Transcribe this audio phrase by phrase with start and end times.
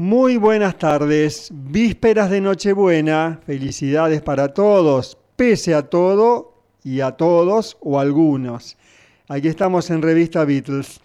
[0.00, 7.76] Muy buenas tardes, vísperas de Nochebuena, felicidades para todos, pese a todo y a todos
[7.80, 8.76] o algunos.
[9.26, 11.00] Aquí estamos en Revista Beatles.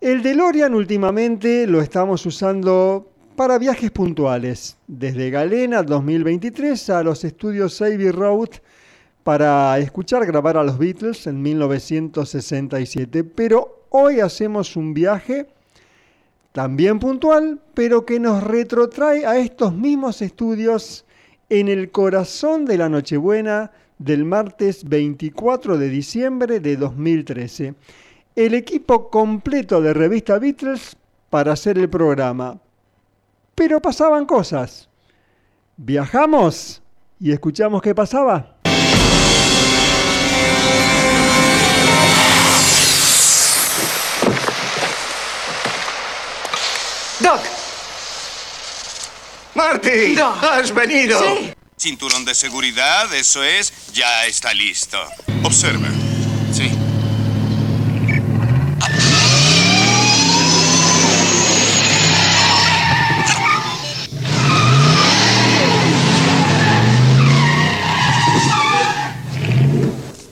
[0.00, 7.82] El DeLorean últimamente lo estamos usando para viajes puntuales, desde Galena 2023 a los estudios
[7.82, 8.50] Abbey Road
[9.24, 13.24] para escuchar grabar a los Beatles en 1967.
[13.24, 15.48] Pero hoy hacemos un viaje
[16.56, 21.04] también puntual, pero que nos retrotrae a estos mismos estudios
[21.50, 27.74] en el corazón de la Nochebuena del martes 24 de diciembre de 2013.
[28.34, 30.96] El equipo completo de revista Beatles
[31.28, 32.58] para hacer el programa.
[33.54, 34.88] Pero pasaban cosas.
[35.76, 36.82] Viajamos
[37.20, 38.55] y escuchamos qué pasaba.
[49.56, 50.42] Marty, Doc.
[50.44, 51.18] has venido.
[51.18, 51.52] Sí.
[51.78, 54.98] Cinturón de seguridad, eso es, ya está listo.
[55.42, 55.88] Observa.
[56.52, 56.70] Sí.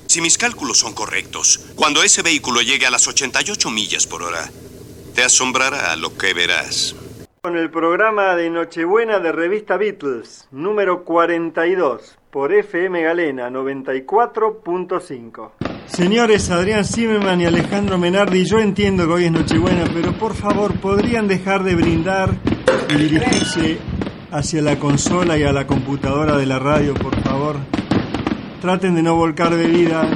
[0.07, 4.51] Si mis cálculos son correctos, cuando ese vehículo llegue a las 88 millas por hora,
[5.15, 6.95] te asombrará lo que verás.
[7.45, 15.51] Con el programa de Nochebuena de Revista Beatles, número 42, por FM Galena 94.5.
[15.85, 20.73] Señores Adrián Zimmerman y Alejandro Menardi, yo entiendo que hoy es Nochebuena, pero por favor,
[20.81, 22.31] ¿podrían dejar de brindar
[22.89, 23.77] y dirigirse
[24.31, 27.57] hacia la consola y a la computadora de la radio, por favor?
[28.63, 30.09] Traten de no volcar bebida.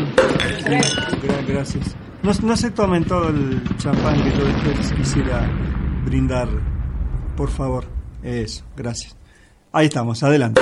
[1.47, 1.95] Gracias.
[2.23, 5.47] No, no se tomen todo el champán que yo después quisiera
[6.07, 6.78] brindar.
[7.39, 7.85] Por favor.
[8.21, 9.15] Eso, gracias.
[9.71, 10.61] Ahí estamos, adelante.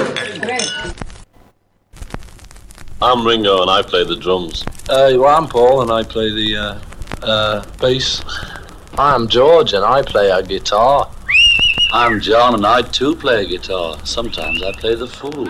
[3.01, 4.63] I'm Ringo and I play the drums.
[4.91, 8.23] Uh, well, I'm Paul and I play the uh, uh, bass.
[8.99, 11.09] I'm George and I play a guitar.
[11.95, 13.97] I'm John and I too play a guitar.
[14.05, 15.49] Sometimes I play the fool.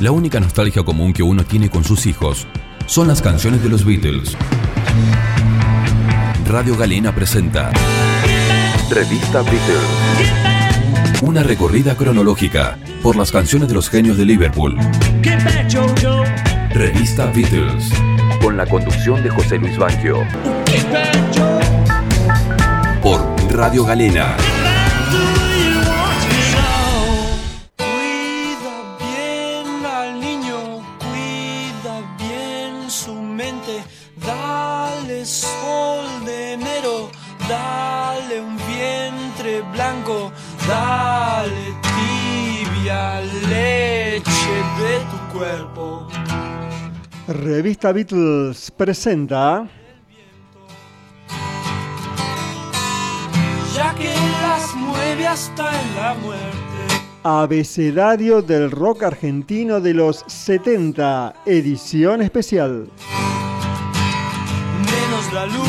[0.00, 2.46] La única nostalgia común que uno tiene con sus hijos
[2.90, 4.36] son las canciones de los Beatles.
[6.44, 7.70] Radio Galena presenta
[8.90, 11.22] Revista Beatles.
[11.22, 14.76] una recorrida cronológica por las canciones de los genios de Liverpool.
[16.70, 17.92] Revista Beatles.
[18.42, 20.26] Con la conducción de José Luis Banquio.
[23.00, 24.34] Por Radio Galena.
[47.30, 49.68] Revista Beatles presenta
[53.72, 56.50] Ya que las mueve hasta en la muerte.
[57.22, 62.90] Abecedario del Rock Argentino de los 70, edición especial.
[64.80, 65.68] Menos la luz.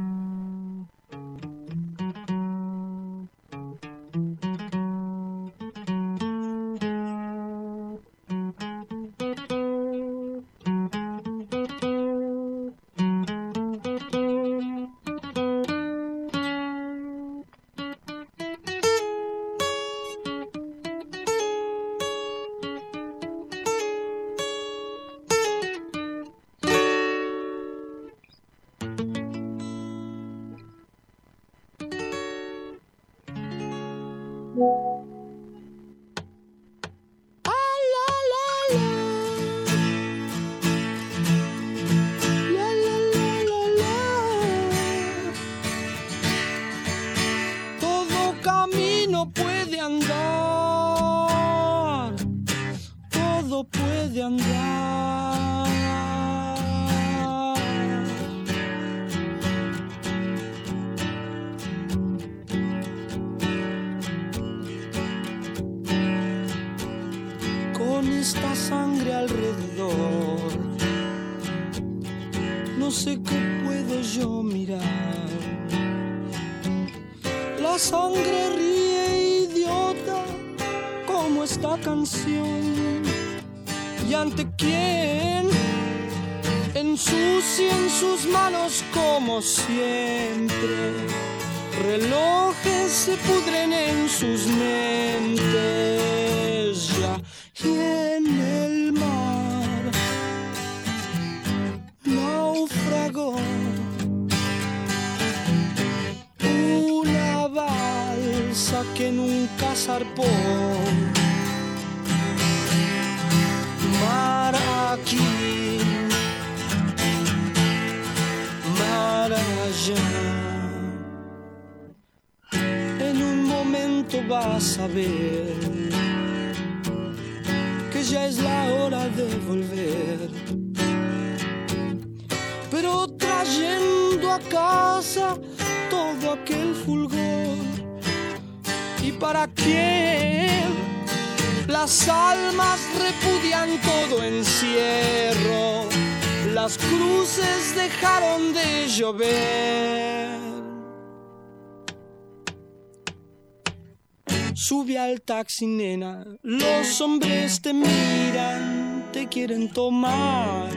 [156.92, 160.68] los hombres te miran, te quieren tomar.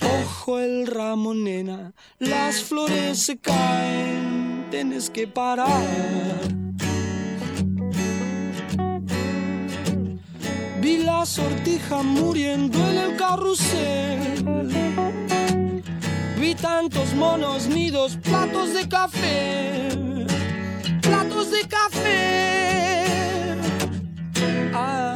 [0.00, 5.82] Ojo el ramo, nena, las flores se caen, tienes que parar.
[10.80, 14.44] Vi la sortija muriendo en el carrusel.
[16.38, 19.76] Vi tantos monos, nidos, platos de café
[21.56, 23.56] music I fear.
[24.74, 25.12] Ah.
[25.12, 25.15] I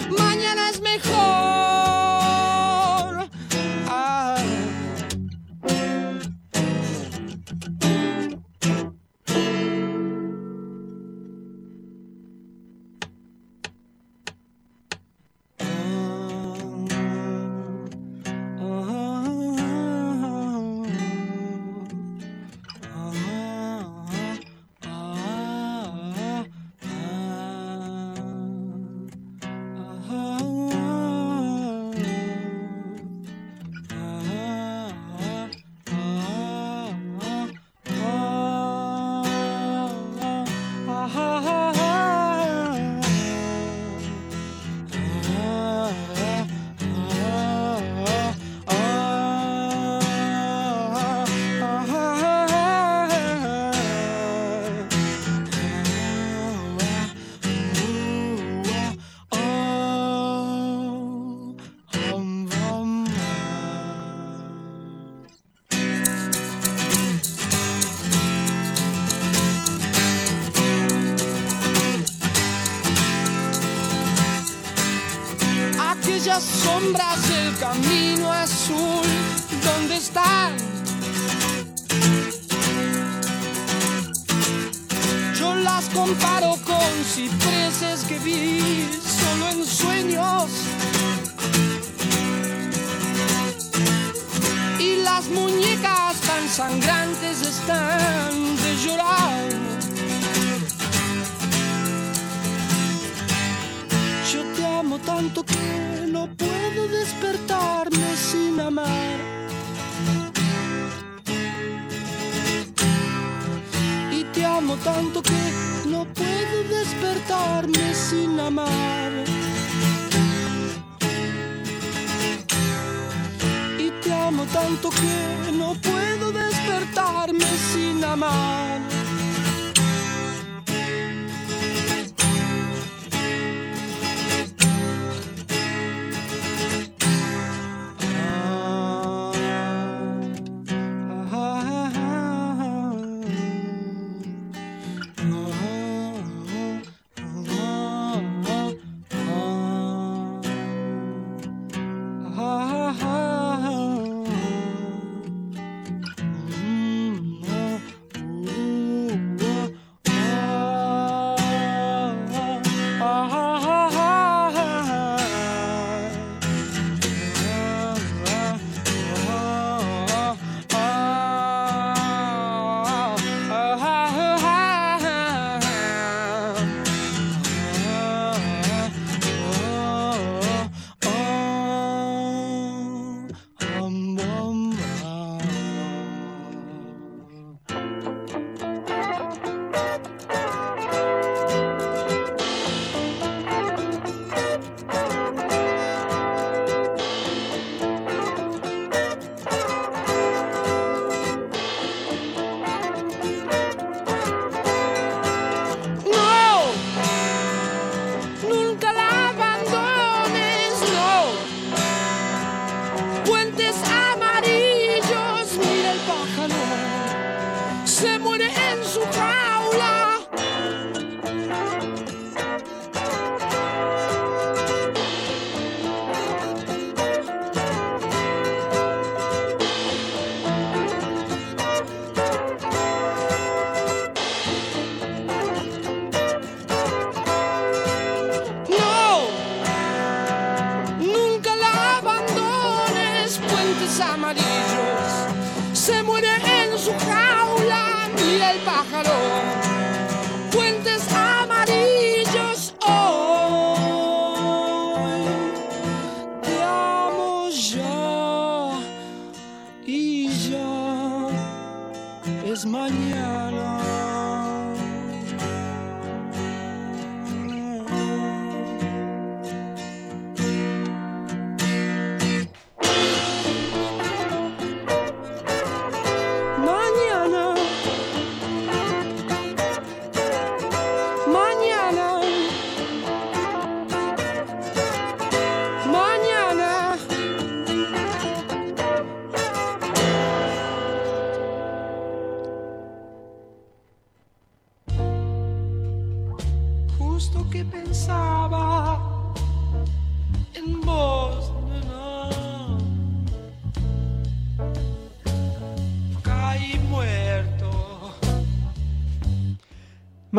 [244.17, 244.50] puentes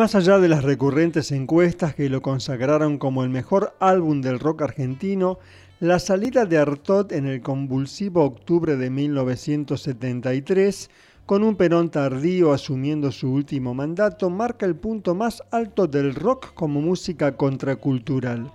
[0.03, 4.63] Más allá de las recurrentes encuestas que lo consagraron como el mejor álbum del rock
[4.63, 5.39] argentino,
[5.79, 10.89] la salida de Artot en el convulsivo octubre de 1973,
[11.25, 16.53] con un Perón tardío asumiendo su último mandato, marca el punto más alto del rock
[16.53, 18.51] como música contracultural.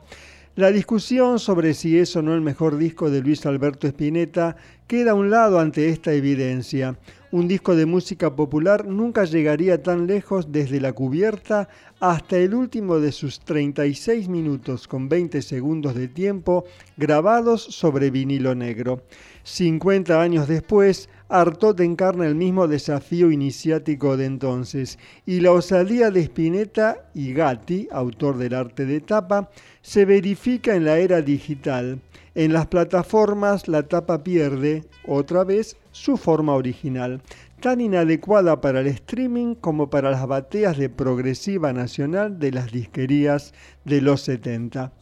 [0.54, 5.12] La discusión sobre si es o no el mejor disco de Luis Alberto Spinetta queda
[5.12, 6.98] a un lado ante esta evidencia.
[7.30, 11.68] Un disco de música popular nunca llegaría tan lejos desde la cubierta
[12.00, 16.64] hasta el último de sus 36 minutos con 20 segundos de tiempo
[16.96, 19.02] grabados sobre vinilo negro.
[19.42, 26.20] 50 años después, Artot encarna el mismo desafío iniciático de entonces, y la osadía de
[26.20, 29.50] Spinetta y Gatti, autor del arte de tapa,
[29.82, 32.00] se verifica en la era digital.
[32.34, 37.20] En las plataformas la tapa pierde, otra vez, su forma original,
[37.60, 43.52] tan inadecuada para el streaming como para las bateas de progresiva nacional de las disquerías
[43.84, 44.92] de los 70.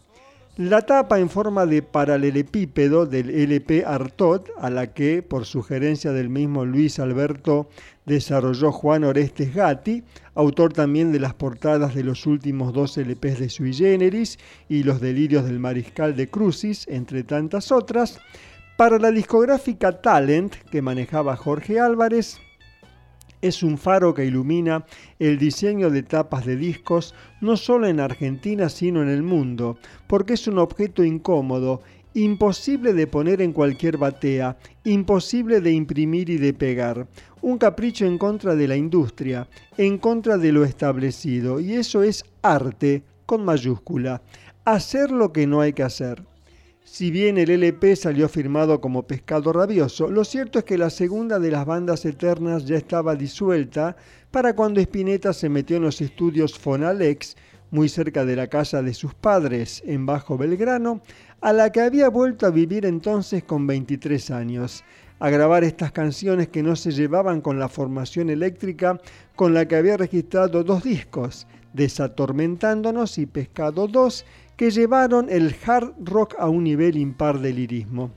[0.56, 6.30] La tapa en forma de paralelepípedo del LP Artot, a la que, por sugerencia del
[6.30, 7.68] mismo Luis Alberto,
[8.06, 10.02] desarrolló Juan Orestes Gatti,
[10.34, 15.02] autor también de las portadas de los últimos dos LPs de Sui Generis y Los
[15.02, 18.18] Delirios del Mariscal de Crucis, entre tantas otras,
[18.76, 22.38] para la discográfica Talent, que manejaba Jorge Álvarez,
[23.40, 24.84] es un faro que ilumina
[25.18, 30.34] el diseño de tapas de discos no solo en Argentina sino en el mundo, porque
[30.34, 31.82] es un objeto incómodo
[32.14, 37.06] imposible de poner en cualquier batea, imposible de imprimir y de pegar.
[37.42, 42.24] Un capricho en contra de la industria, en contra de lo establecido, y eso es
[42.40, 44.22] arte con mayúscula.
[44.64, 46.22] Hacer lo que no hay que hacer.
[46.88, 51.40] Si bien el LP salió firmado como Pescado Rabioso, lo cierto es que la segunda
[51.40, 53.96] de las bandas eternas ya estaba disuelta
[54.30, 57.36] para cuando Spinetta se metió en los estudios Fonalex,
[57.72, 61.02] muy cerca de la casa de sus padres en Bajo Belgrano,
[61.40, 64.84] a la que había vuelto a vivir entonces con 23 años,
[65.18, 69.00] a grabar estas canciones que no se llevaban con la formación eléctrica
[69.34, 74.24] con la que había registrado dos discos, Desatormentándonos y Pescado 2,
[74.56, 78.10] que llevaron el hard rock a un nivel impar de lirismo.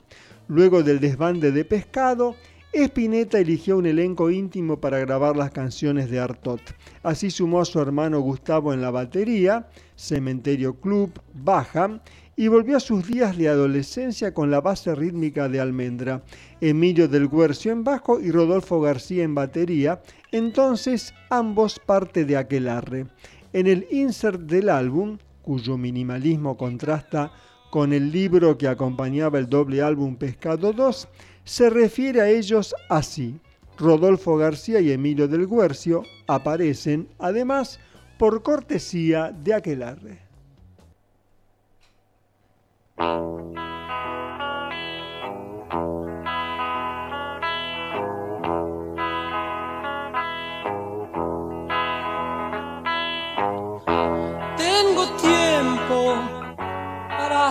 [0.48, 2.34] Luego del desbande de Pescado,
[2.72, 6.60] Spinetta eligió un elenco íntimo para grabar las canciones de Artot.
[7.02, 12.00] Así sumó a su hermano Gustavo en la batería, Cementerio Club, Baja,
[12.36, 16.22] y volvió a sus días de adolescencia con la base rítmica de Almendra,
[16.60, 20.00] Emilio del Guercio en bajo y Rodolfo García en batería,
[20.32, 23.08] entonces ambos parte de Aquelarre.
[23.52, 27.32] En el insert del álbum cuyo minimalismo contrasta
[27.70, 31.08] con el libro que acompañaba el doble álbum Pescado 2,
[31.44, 33.38] se refiere a ellos así.
[33.78, 37.80] Rodolfo García y Emilio del Guercio aparecen, además,
[38.18, 40.18] por cortesía de Aquelarre.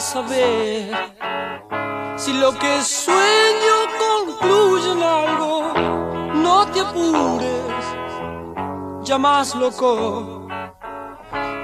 [0.02, 0.92] Saber
[2.16, 5.74] si lo que sueño concluye en algo.
[6.36, 7.86] No te apures,
[9.04, 10.48] ya más loco,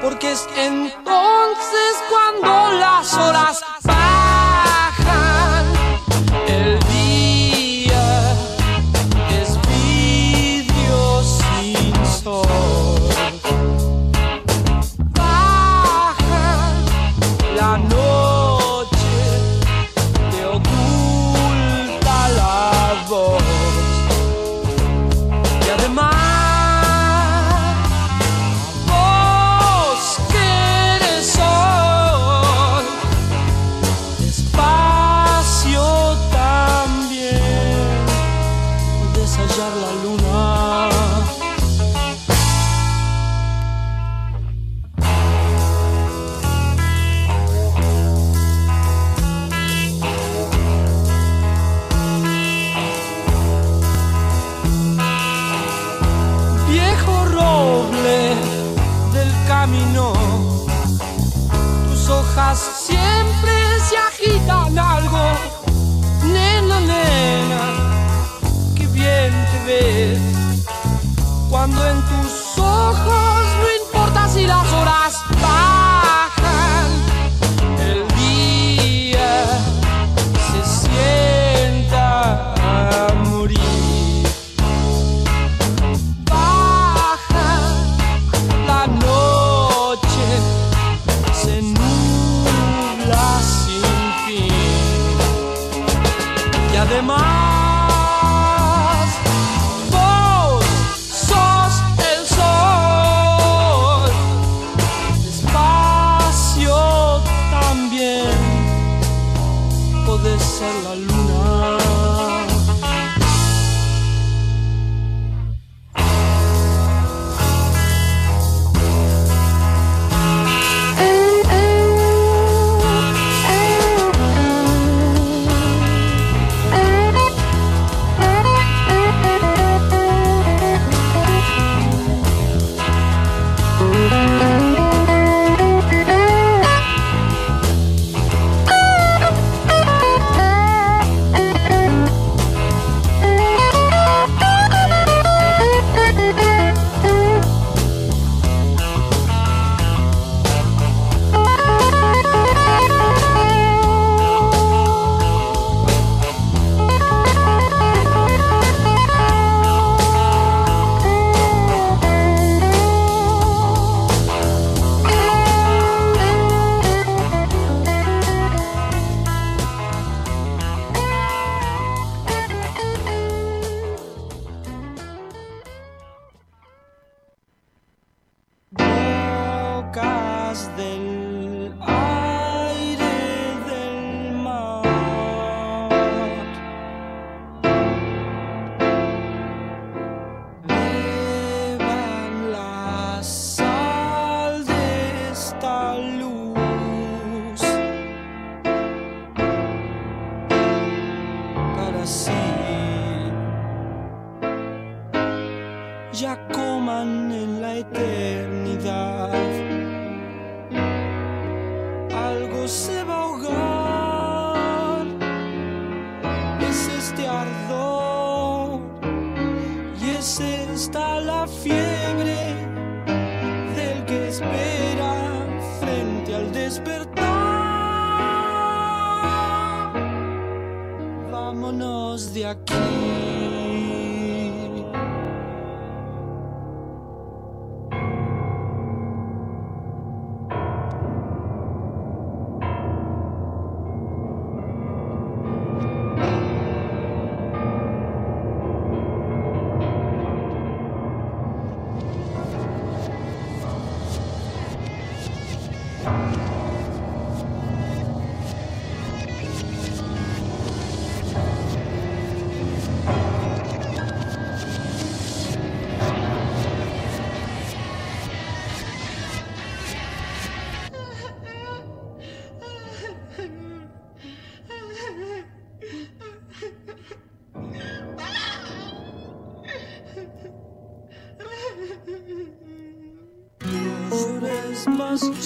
[0.02, 4.25] porque es entonces cuando las horas bajan.
[71.56, 72.05] Cuando en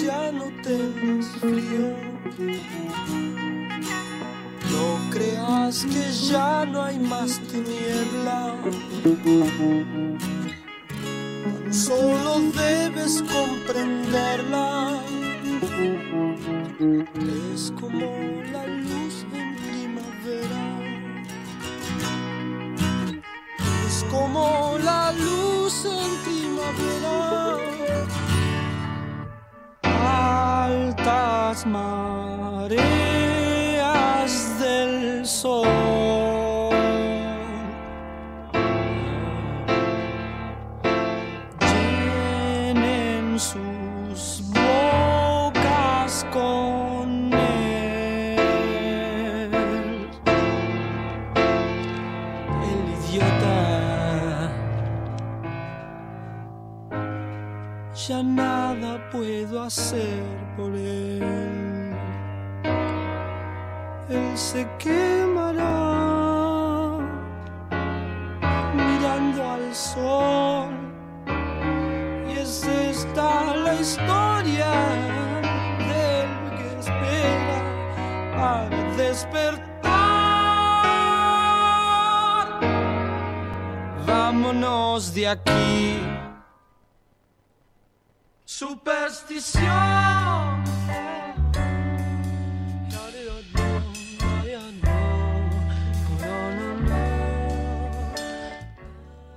[0.04, 1.96] ya no tengas frío.
[4.72, 7.39] No creas que ya no hay más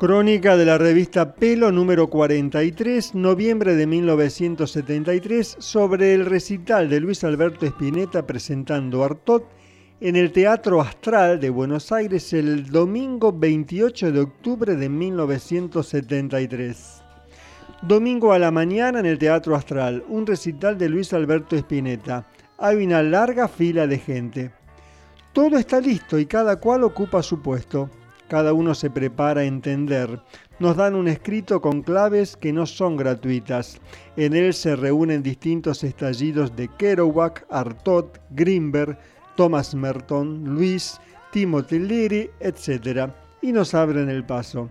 [0.03, 7.23] Crónica de la revista Pelo número 43, noviembre de 1973, sobre el recital de Luis
[7.23, 9.45] Alberto Spinetta presentando Artot
[10.01, 17.01] en el Teatro Astral de Buenos Aires el domingo 28 de octubre de 1973.
[17.83, 22.27] Domingo a la mañana en el Teatro Astral, un recital de Luis Alberto Spinetta.
[22.59, 24.51] Hay una larga fila de gente.
[25.33, 27.89] Todo está listo y cada cual ocupa su puesto.
[28.33, 30.19] Cada uno se prepara a entender.
[30.59, 33.79] Nos dan un escrito con claves que no son gratuitas.
[34.17, 38.99] En él se reúnen distintos estallidos de Kerouac, Artot, Grimberg,
[39.37, 40.99] Thomas Merton, Luis,
[41.31, 43.11] Timothy Leary, etc.
[43.43, 44.71] Y nos abren el paso.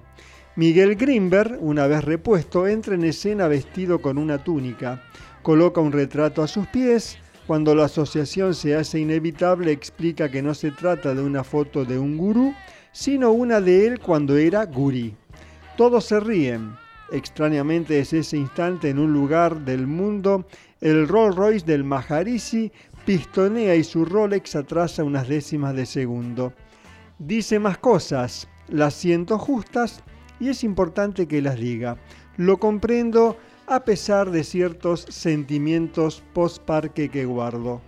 [0.56, 5.04] Miguel Grimberg, una vez repuesto, entra en escena vestido con una túnica.
[5.44, 7.20] Coloca un retrato a sus pies.
[7.46, 12.00] Cuando la asociación se hace inevitable, explica que no se trata de una foto de
[12.00, 12.56] un gurú,
[12.92, 15.16] sino una de él cuando era gurí.
[15.78, 16.76] Todos se ríen.
[17.12, 20.46] Extrañamente es ese instante en un lugar del mundo,
[20.80, 22.72] el Rolls Royce del Maharishi
[23.06, 26.54] pistonea y su Rolex atrasa unas décimas de segundo.
[27.20, 30.02] Dice más cosas, las siento justas
[30.40, 31.98] y es importante que las diga.
[32.38, 37.82] Lo comprendo a pesar de ciertos sentimientos post-parque que guardo.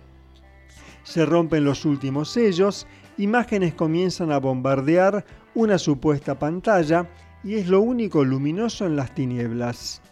[1.02, 2.86] Se rompen los últimos sellos,
[3.18, 5.24] imágenes comienzan a bombardear
[5.54, 7.08] una supuesta pantalla
[7.42, 10.02] y es lo único luminoso en las tinieblas.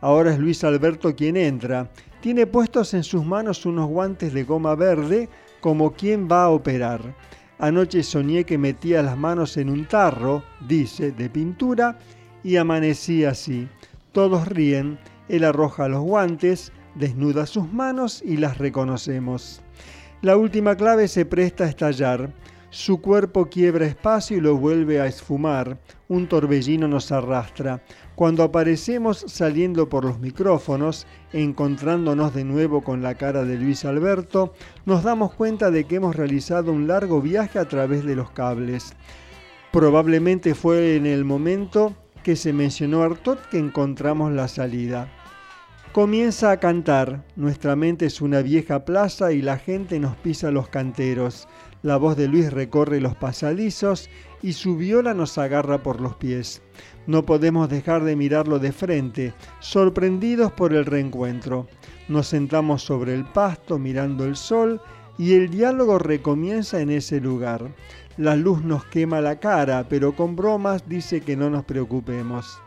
[0.00, 1.90] Ahora es Luis Alberto quien entra.
[2.20, 5.28] Tiene puestos en sus manos unos guantes de goma verde
[5.60, 7.14] como quien va a operar.
[7.58, 11.98] Anoche soñé que metía las manos en un tarro, dice, de pintura,
[12.42, 13.68] y amanecí así.
[14.10, 14.98] Todos ríen,
[15.28, 19.62] él arroja los guantes, desnuda sus manos y las reconocemos.
[20.22, 22.32] La última clave se presta a estallar.
[22.72, 25.76] Su cuerpo quiebra espacio y lo vuelve a esfumar.
[26.08, 27.84] Un torbellino nos arrastra.
[28.14, 34.54] Cuando aparecemos saliendo por los micrófonos, encontrándonos de nuevo con la cara de Luis Alberto,
[34.86, 38.94] nos damos cuenta de que hemos realizado un largo viaje a través de los cables.
[39.70, 45.12] Probablemente fue en el momento que se mencionó Artot que encontramos la salida.
[45.92, 50.70] Comienza a cantar, nuestra mente es una vieja plaza y la gente nos pisa los
[50.70, 51.46] canteros.
[51.82, 54.08] La voz de Luis recorre los pasadizos
[54.40, 56.62] y su viola nos agarra por los pies.
[57.08, 61.66] No podemos dejar de mirarlo de frente, sorprendidos por el reencuentro.
[62.08, 64.80] Nos sentamos sobre el pasto mirando el sol
[65.18, 67.68] y el diálogo recomienza en ese lugar.
[68.16, 72.60] La luz nos quema la cara, pero con bromas dice que no nos preocupemos.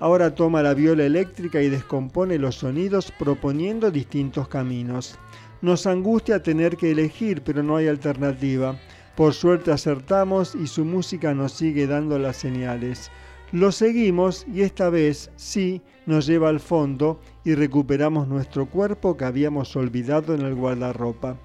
[0.00, 5.18] Ahora toma la viola eléctrica y descompone los sonidos proponiendo distintos caminos.
[5.64, 8.78] Nos angustia tener que elegir, pero no hay alternativa.
[9.16, 13.10] Por suerte acertamos y su música nos sigue dando las señales.
[13.50, 19.24] Lo seguimos y esta vez sí nos lleva al fondo y recuperamos nuestro cuerpo que
[19.24, 21.38] habíamos olvidado en el guardarropa.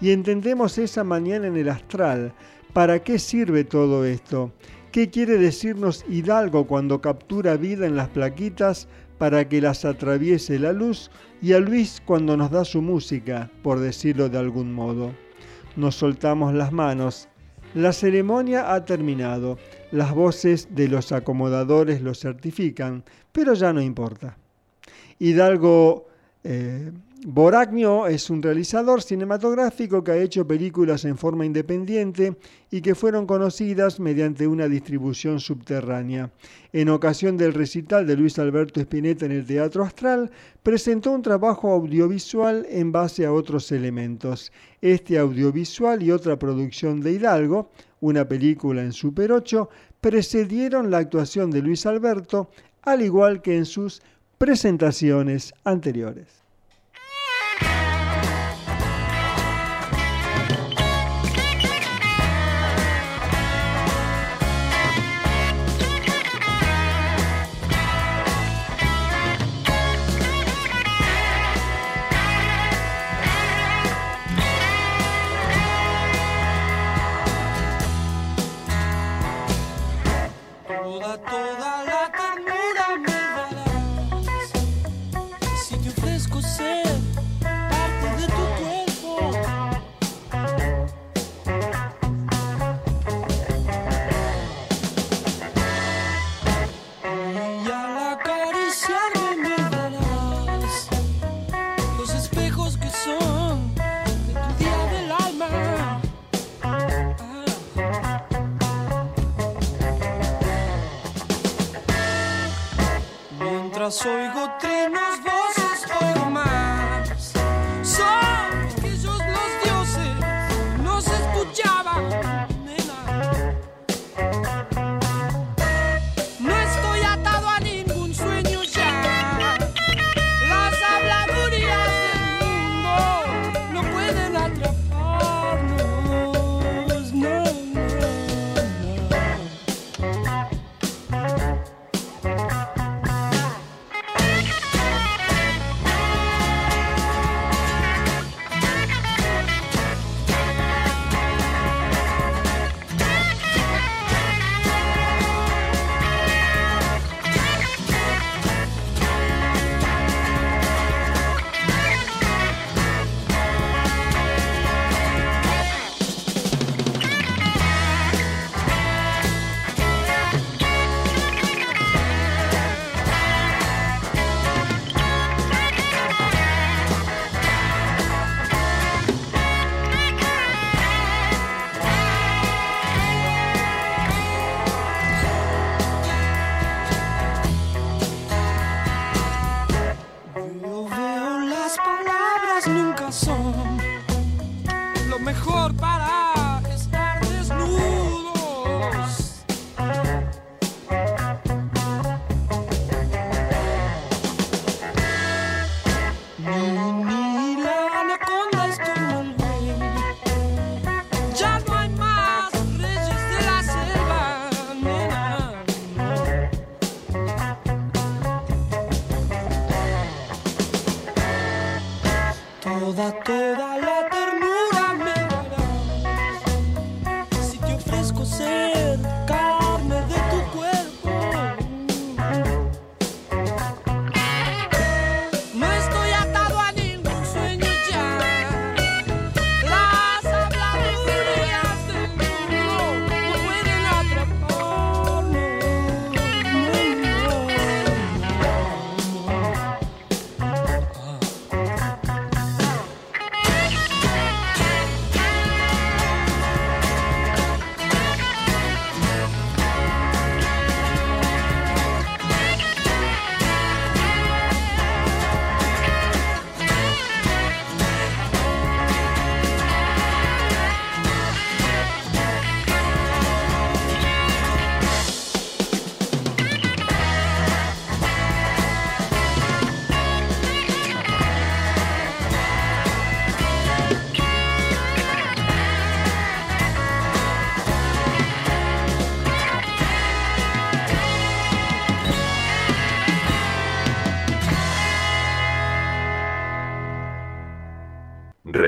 [0.00, 2.32] Y entendemos esa mañana en el astral.
[2.72, 4.50] ¿Para qué sirve todo esto?
[4.90, 8.88] ¿Qué quiere decirnos Hidalgo cuando captura vida en las plaquitas
[9.20, 11.10] para que las atraviese la luz
[11.42, 15.12] y a Luis cuando nos da su música, por decirlo de algún modo?
[15.76, 17.28] Nos soltamos las manos.
[17.74, 19.58] La ceremonia ha terminado.
[19.92, 24.38] Las voces de los acomodadores lo certifican, pero ya no importa.
[25.18, 26.08] Hidalgo
[26.42, 26.90] eh,
[27.26, 32.34] Boragno es un realizador cinematográfico que ha hecho películas en forma independiente
[32.70, 36.30] y que fueron conocidas mediante una distribución subterránea.
[36.72, 40.30] En ocasión del recital de Luis Alberto Spinetta en el Teatro Astral,
[40.62, 44.50] presentó un trabajo audiovisual en base a otros elementos.
[44.80, 47.68] Este audiovisual y otra producción de Hidalgo,
[48.00, 49.68] una película en Super 8,
[50.00, 52.48] precedieron la actuación de Luis Alberto,
[52.80, 54.00] al igual que en sus
[54.38, 56.39] presentaciones anteriores.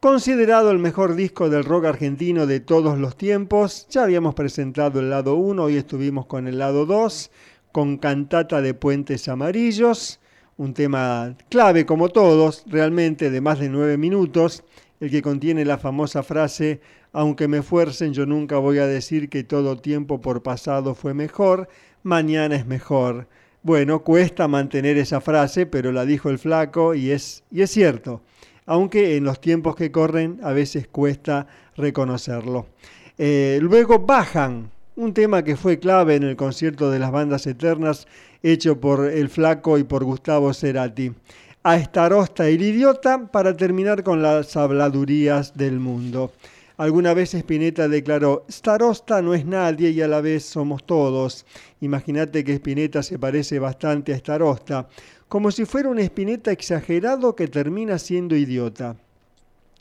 [0.00, 3.86] considerado el mejor disco del rock argentino de todos los tiempos.
[3.88, 7.30] Ya habíamos presentado el lado 1, hoy estuvimos con el lado 2,
[7.72, 10.20] con Cantata de Puentes Amarillos,
[10.58, 14.64] un tema clave como todos, realmente de más de nueve minutos,
[15.00, 16.80] el que contiene la famosa frase,
[17.12, 21.68] aunque me fuercen yo nunca voy a decir que todo tiempo por pasado fue mejor,
[22.02, 23.28] mañana es mejor.
[23.62, 28.22] Bueno, cuesta mantener esa frase, pero la dijo el flaco y es, y es cierto,
[28.66, 32.66] aunque en los tiempos que corren a veces cuesta reconocerlo.
[33.18, 38.06] Eh, luego bajan, un tema que fue clave en el concierto de las bandas eternas
[38.42, 41.12] hecho por el flaco y por Gustavo Cerati.
[41.64, 46.32] A Estarosta el idiota para terminar con las habladurías del mundo.
[46.78, 51.44] Alguna vez Spinetta declaró, Starosta no es nadie y a la vez somos todos.
[51.80, 54.88] Imagínate que Spinetta se parece bastante a Starosta,
[55.26, 58.94] como si fuera un Spinetta exagerado que termina siendo idiota.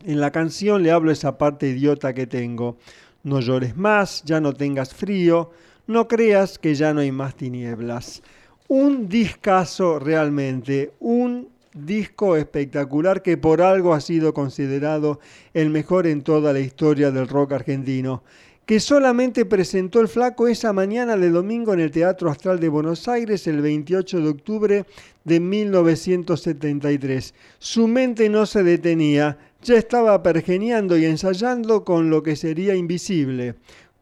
[0.06, 2.78] En la canción le hablo esa parte idiota que tengo.
[3.22, 5.52] No llores más, ya no tengas frío,
[5.86, 8.24] no creas que ya no hay más tinieblas.
[8.70, 15.20] Un discazo realmente, un disco espectacular que por algo ha sido considerado
[15.54, 18.24] el mejor en toda la historia del rock argentino,
[18.66, 23.08] que solamente presentó el flaco esa mañana de domingo en el Teatro Astral de Buenos
[23.08, 24.86] Aires el 28 de octubre
[25.24, 27.34] de 1973.
[27.60, 33.56] Su mente no se detenía, ya estaba pergeniando y ensayando con lo que sería invisible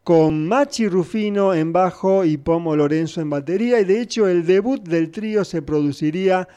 [0.06, 4.84] con Machi Rufino en bajo y Pomo Lorenzo en batería y de hecho el debut
[4.84, 6.48] del trío se produciría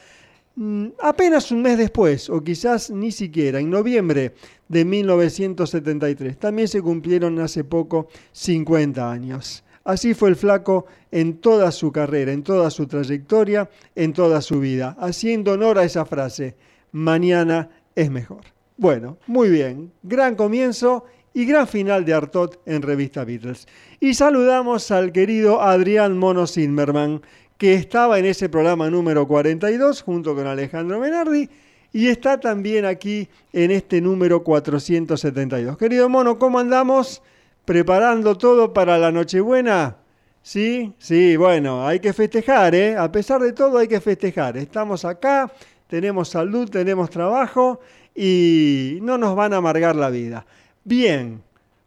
[1.01, 4.35] apenas un mes después, o quizás ni siquiera, en noviembre
[4.69, 6.39] de 1973.
[6.39, 9.65] También se cumplieron hace poco 50 años.
[9.85, 14.61] Así fue el flaco en toda su carrera, en toda su trayectoria, en toda su
[14.61, 16.57] vida, haciendo honor a esa frase,
[16.93, 18.43] mañana es mejor.
[18.77, 23.67] Bueno, muy bien, gran comienzo y gran final de Artot en Revista Beatles.
[23.99, 27.23] Y saludamos al querido Adrián Mono Zimmerman,
[27.59, 31.51] que estaba en ese programa número 42 junto con Alejandro Menardi
[31.93, 35.77] y está también aquí en este número 472.
[35.77, 37.21] Querido mono, ¿cómo andamos?
[37.65, 39.97] ¿Preparando todo para la Nochebuena?
[40.41, 42.97] Sí, sí, bueno, hay que festejar, ¿eh?
[42.97, 44.57] A pesar de todo hay que festejar.
[44.57, 45.53] Estamos acá,
[45.89, 47.81] tenemos salud, tenemos trabajo
[48.15, 50.47] y no nos van a amargar la vida.
[50.85, 51.43] Bien,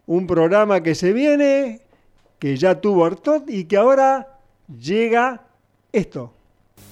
[0.06, 1.80] un programa que se viene,
[2.40, 5.46] que ya tuvo Artot y que ahora llega
[5.92, 6.32] esto.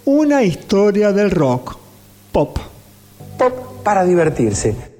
[0.06, 1.78] Una historia del rock.
[2.32, 2.58] Pop.
[3.38, 4.99] Pop para divertirse.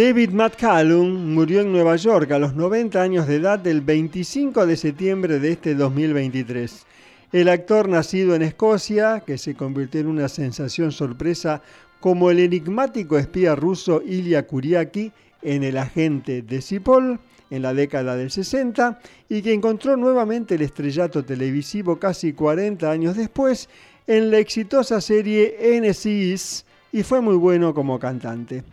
[0.00, 4.78] David McCallum murió en Nueva York a los 90 años de edad el 25 de
[4.78, 6.86] septiembre de este 2023.
[7.34, 11.60] El actor nacido en Escocia, que se convirtió en una sensación sorpresa
[12.00, 17.20] como el enigmático espía ruso Ilya Kuriaki en El agente de Cipoll
[17.50, 23.18] en la década del 60 y que encontró nuevamente el estrellato televisivo casi 40 años
[23.18, 23.68] después
[24.06, 28.64] en la exitosa serie NCIS y fue muy bueno como cantante.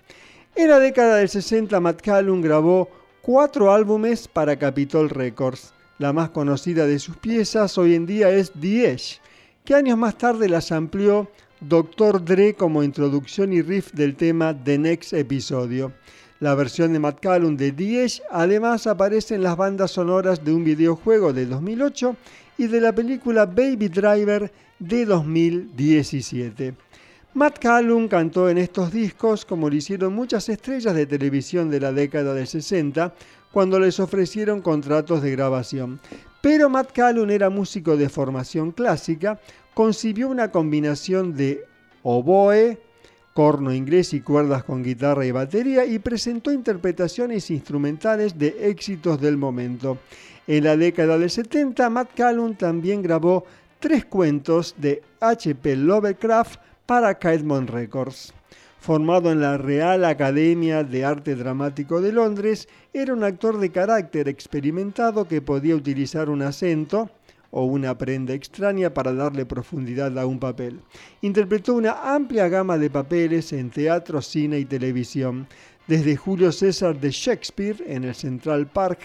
[0.57, 2.89] En la década del 60, Matt Callum grabó
[3.21, 5.71] cuatro álbumes para Capitol Records.
[5.99, 8.97] La más conocida de sus piezas hoy en día es The
[9.63, 11.29] que años más tarde las amplió
[11.61, 12.25] Dr.
[12.25, 15.93] Dre como introducción y riff del tema The Next Episodio.
[16.39, 20.63] La versión de Matt Callum de The además aparece en las bandas sonoras de un
[20.63, 22.15] videojuego de 2008
[22.57, 26.86] y de la película Baby Driver de 2017.
[27.37, 31.91] Matt Callum cantó en estos discos como lo hicieron muchas estrellas de televisión de la
[31.91, 33.13] década del 60
[33.51, 35.99] cuando les ofrecieron contratos de grabación.
[36.41, 39.39] Pero Matt Callum era músico de formación clásica,
[39.75, 41.63] concibió una combinación de
[42.01, 42.79] oboe,
[43.35, 49.37] corno inglés y cuerdas con guitarra y batería y presentó interpretaciones instrumentales de éxitos del
[49.37, 49.99] momento.
[50.47, 53.45] En la década del 70, Matt Callum también grabó
[53.79, 55.75] tres cuentos de H.P.
[55.75, 58.33] Lovecraft para Caedmon Records.
[58.79, 64.29] Formado en la Real Academia de Arte Dramático de Londres, era un actor de carácter
[64.29, 67.09] experimentado que podía utilizar un acento
[67.51, 70.79] o una prenda extraña para darle profundidad a un papel.
[71.21, 75.47] Interpretó una amplia gama de papeles en teatro, cine y televisión,
[75.87, 78.99] desde Julio César de Shakespeare en el Central Park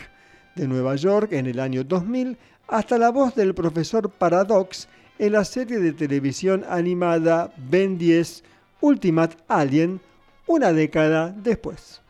[0.54, 2.36] de Nueva York en el año 2000
[2.68, 4.88] hasta la voz del profesor Paradox
[5.18, 8.42] en la serie de televisión animada Ben 10
[8.80, 10.00] Ultimate Alien
[10.46, 12.02] una década después.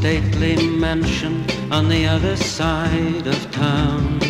[0.00, 4.20] Stately mansion on the other side of town.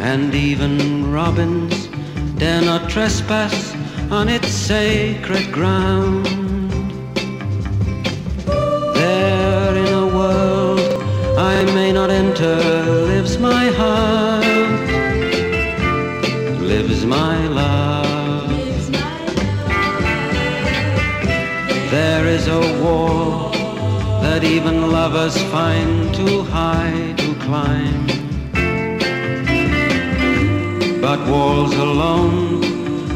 [0.00, 1.86] And even robins
[2.36, 3.74] dare not trespass
[4.10, 6.26] on its sacred ground.
[9.00, 10.80] There in a world
[11.38, 12.56] I may not enter
[13.10, 14.29] lives my heart,
[24.60, 28.06] even lovers find too high to climb.
[31.00, 32.60] But walls alone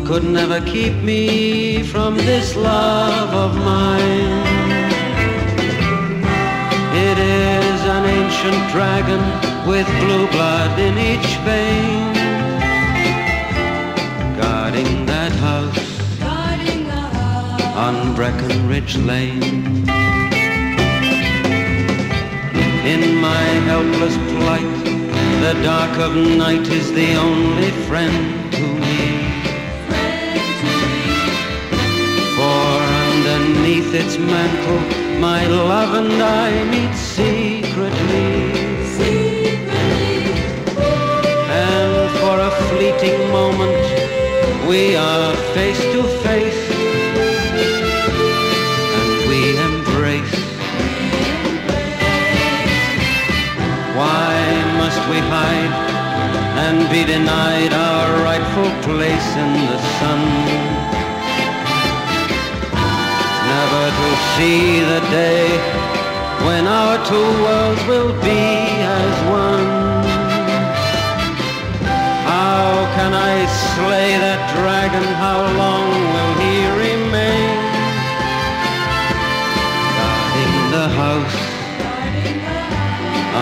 [0.06, 4.36] could never keep me from this love of mine.
[7.08, 9.22] It is an ancient dragon
[9.68, 12.14] with blue blood in each vein,
[14.40, 15.84] guarding that house
[17.76, 20.23] on Breckenridge Lane.
[22.84, 24.84] In my helpless plight,
[25.40, 29.00] the dark of night is the only friend to me.
[32.36, 32.68] For
[33.08, 34.82] underneath its mantle,
[35.18, 38.52] my love and I meet secretly.
[41.48, 46.73] And for a fleeting moment, we are face to face.
[56.74, 60.22] And be denied our rightful place in the sun?
[63.52, 65.46] Never to see the day
[66.46, 68.44] when our two worlds will be
[69.02, 69.14] as
[69.46, 69.68] one.
[72.32, 72.66] How
[72.96, 73.34] can I
[73.70, 75.06] slay that dragon?
[75.24, 76.54] How long will he
[76.84, 77.56] remain?
[79.98, 81.40] Guarding the house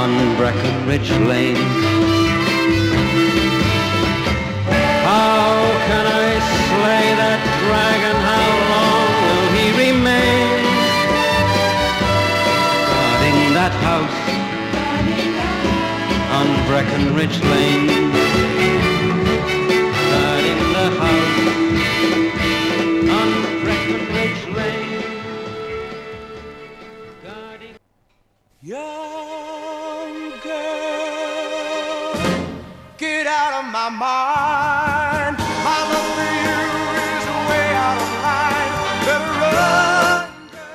[0.01, 2.22] on Breckenridge Lane.
[13.63, 14.19] That house
[16.35, 17.87] on Breckenridge Lane.
[20.11, 21.22] Guarding the house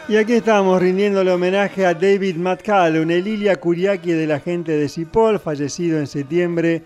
[0.10, 4.88] Y aquí estamos rindiéndole homenaje a David McCallum, el Ilia Kuriaki de la gente de
[4.88, 6.84] Cipoll, fallecido en septiembre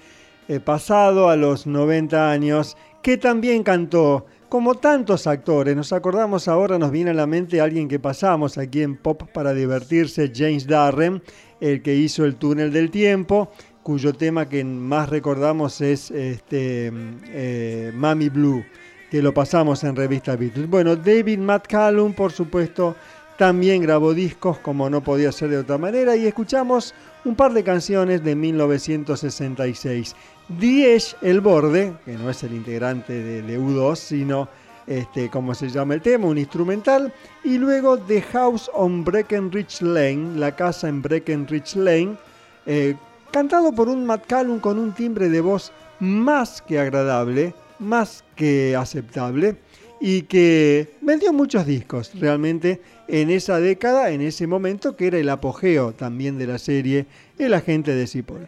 [0.47, 4.25] eh, pasado a los 90 años, que también cantó.
[4.49, 8.81] Como tantos actores, nos acordamos ahora, nos viene a la mente alguien que pasamos aquí
[8.81, 11.21] en Pop para divertirse, James Darren,
[11.59, 13.51] el que hizo el túnel del tiempo,
[13.83, 16.91] cuyo tema que más recordamos es este,
[17.27, 18.65] eh, Mami Blue
[19.11, 20.69] que lo pasamos en revista Beatles.
[20.69, 22.95] Bueno, David McCallum, por supuesto,
[23.37, 26.95] también grabó discos como no podía ser de otra manera y escuchamos
[27.25, 30.15] un par de canciones de 1966.
[30.47, 34.47] Diez El Borde, que no es el integrante de, de U2, sino
[34.87, 40.37] este, como se llama el tema, un instrumental, y luego The House on Breckenridge Lane,
[40.37, 42.15] la casa en Breckenridge Lane,
[42.65, 42.95] eh,
[43.31, 49.57] cantado por un McCallum con un timbre de voz más que agradable, más que aceptable
[49.99, 55.29] y que vendió muchos discos realmente en esa década, en ese momento que era el
[55.29, 57.05] apogeo también de la serie
[57.37, 58.47] El agente de Cipoll.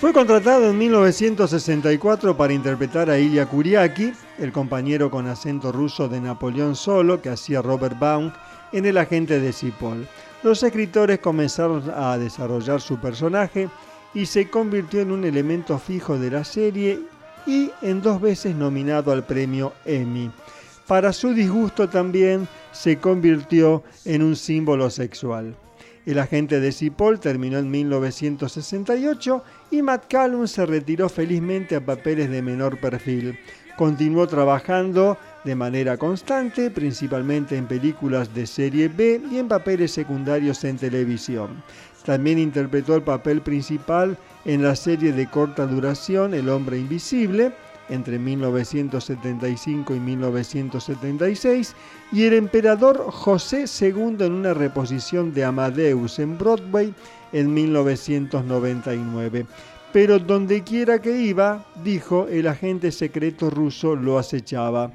[0.00, 6.20] Fue contratado en 1964 para interpretar a Ilya Kuriaki, el compañero con acento ruso de
[6.20, 8.30] Napoleón Solo que hacía Robert Baum
[8.70, 10.06] en El agente de Cipoll.
[10.44, 13.68] Los escritores comenzaron a desarrollar su personaje
[14.14, 17.00] y se convirtió en un elemento fijo de la serie
[17.44, 20.30] y en dos veces nominado al premio Emmy.
[20.86, 25.56] Para su disgusto también se convirtió en un símbolo sexual.
[26.08, 32.30] El agente de Cipoll terminó en 1968 y Matt Callum se retiró felizmente a papeles
[32.30, 33.38] de menor perfil.
[33.76, 40.64] Continuó trabajando de manera constante, principalmente en películas de serie B y en papeles secundarios
[40.64, 41.62] en televisión.
[42.06, 47.52] También interpretó el papel principal en la serie de corta duración El hombre invisible,
[47.88, 51.74] entre 1975 y 1976,
[52.12, 56.94] y el emperador José II en una reposición de Amadeus en Broadway
[57.32, 59.46] en 1999.
[59.92, 64.90] Pero donde quiera que iba, dijo, el agente secreto ruso lo acechaba.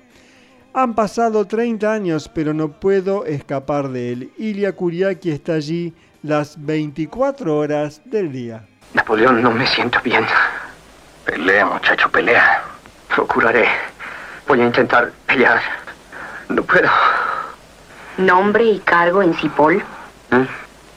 [0.75, 4.31] Han pasado 30 años, pero no puedo escapar de él.
[4.37, 8.65] Ilya Kuriaki está allí las 24 horas del día.
[8.93, 10.25] Napoleón, no me siento bien.
[11.25, 12.72] Pelea, muchacho, pelea.
[13.17, 13.67] Lo curaré.
[14.47, 15.61] Voy a intentar pelear.
[16.49, 16.89] No puedo.
[18.17, 19.83] Nombre y cargo en Cipoll.
[20.31, 20.43] ¿Mm?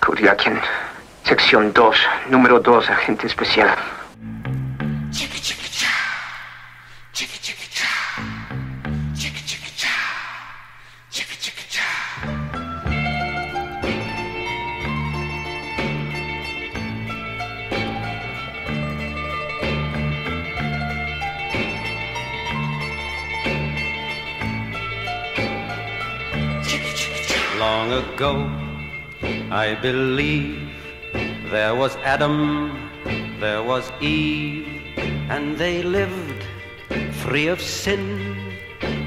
[0.05, 0.59] Kuriakin.
[1.25, 1.97] Sección 2,
[2.31, 3.69] número 2, agente especial.
[27.67, 28.33] Long ago,
[29.51, 30.71] I believe
[31.51, 32.37] There was Adam,
[33.41, 34.69] there was Eve,
[35.35, 36.45] and they lived
[37.23, 38.03] free of sin,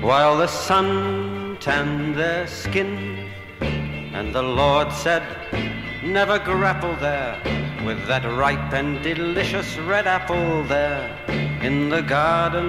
[0.01, 2.91] while the sun tanned their skin.
[4.17, 5.23] And the Lord said,
[6.03, 7.35] Never grapple there
[7.85, 11.07] with that ripe and delicious red apple there
[11.61, 12.67] in the garden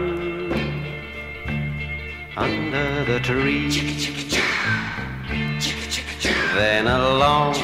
[2.37, 4.21] under the tree.
[6.55, 7.55] Then along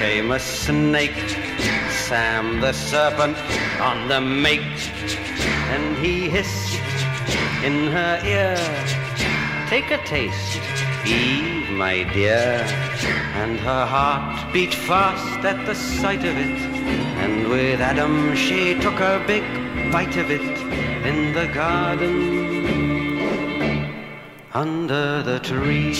[0.00, 1.16] came a snake,
[1.90, 3.38] Sam the serpent
[3.80, 4.60] on the make,
[5.70, 6.74] and he hissed
[7.62, 8.56] in her ear,
[9.68, 10.60] Take a taste,
[11.06, 12.66] Eve, my dear.
[13.34, 16.58] And her heart beat fast at the sight of it,
[17.22, 19.44] and with Adam she took a big
[19.92, 20.42] bite of it
[21.06, 22.42] in the garden
[24.52, 25.94] under the tree.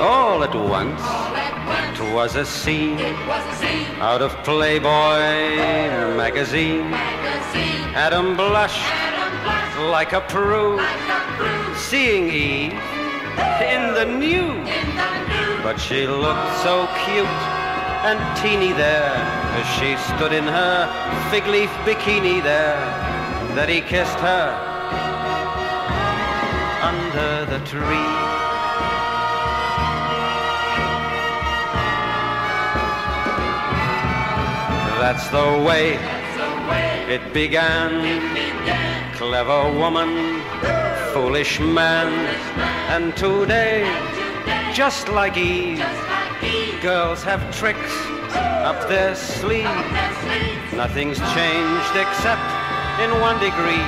[0.00, 1.02] All at once,
[1.96, 2.98] twas a scene
[4.00, 6.92] out of Playboy magazine.
[7.94, 8.82] Adam blushed
[9.90, 10.80] like a prude,
[11.76, 12.72] seeing Eve
[13.60, 14.66] in the nude.
[15.62, 17.61] But she looked so cute
[18.04, 19.14] and teeny there
[19.58, 20.88] as she stood in her
[21.30, 22.80] fig leaf bikini there
[23.54, 24.48] that he kissed her
[26.82, 28.12] under the tree.
[34.98, 35.98] That's the way
[37.08, 37.92] it began.
[39.14, 40.40] Clever woman,
[41.12, 42.08] foolish man,
[42.88, 43.84] and today,
[44.72, 45.78] just like Eve,
[46.80, 47.94] girls have tricks
[48.66, 49.64] up their sleeve.
[50.74, 52.42] Nothing's changed except
[53.00, 53.86] in one degree.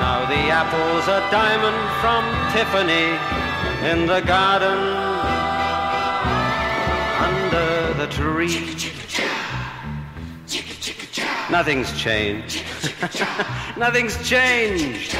[0.00, 3.14] Now the apple's a diamond from Tiffany
[3.90, 4.78] in the garden
[7.26, 8.76] under the tree.
[11.50, 12.62] Nothing's changed.
[13.76, 15.16] Nothing's changed.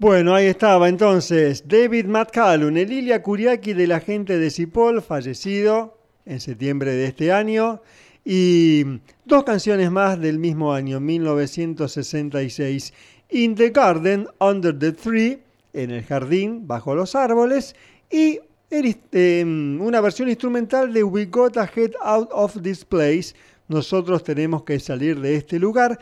[0.00, 6.40] Bueno, ahí estaba entonces David McCallum, el Ilia Kuriaki del agente de Cipoll, fallecido en
[6.40, 7.82] septiembre de este año,
[8.24, 8.82] y
[9.26, 12.94] dos canciones más del mismo año, 1966,
[13.28, 15.42] In the Garden, Under the Tree,
[15.74, 17.76] en el jardín, bajo los árboles,
[18.10, 18.40] y
[18.70, 23.34] em, una versión instrumental de We Got a Head Out of This Place,
[23.70, 26.00] Nosotros tenemos que salir de este lugar,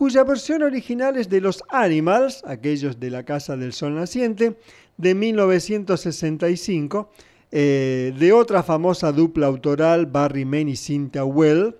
[0.00, 4.56] cuya versión original es de los Animals, aquellos de la Casa del Sol Naciente,
[4.96, 7.10] de 1965,
[7.52, 11.76] eh, de otra famosa dupla autoral, Barry Mann y Cynthia Well,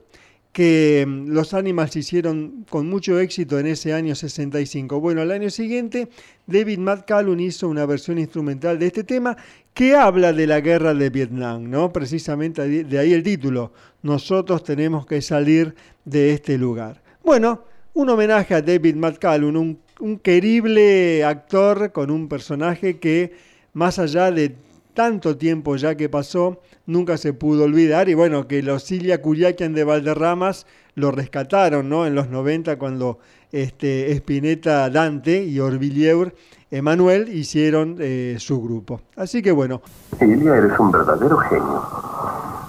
[0.53, 5.01] que mm, los Animals hicieron con mucho éxito en ese año 65.
[5.01, 6.11] Bueno, al año siguiente,
[6.47, 9.35] David McCallum hizo una versión instrumental de este tema
[9.73, 11.91] que habla de la guerra de Vietnam, ¿no?
[11.91, 17.01] Precisamente de ahí el título, Nosotros tenemos que salir de este lugar.
[17.25, 23.33] Bueno, un homenaje a David McCallum, un, un querible actor con un personaje que,
[23.73, 24.57] más allá de
[24.95, 28.09] tanto tiempo ya que pasó, nunca se pudo olvidar.
[28.09, 32.07] Y bueno, que los Cilia Curiaquian de Valderramas lo rescataron ¿no?
[32.07, 33.19] en los 90 cuando
[33.53, 36.35] este, Spinetta Dante y Orvilleur
[36.71, 39.01] Emanuel hicieron eh, su grupo.
[39.17, 39.83] Así que bueno.
[40.21, 41.83] Ilia, eres un verdadero genio.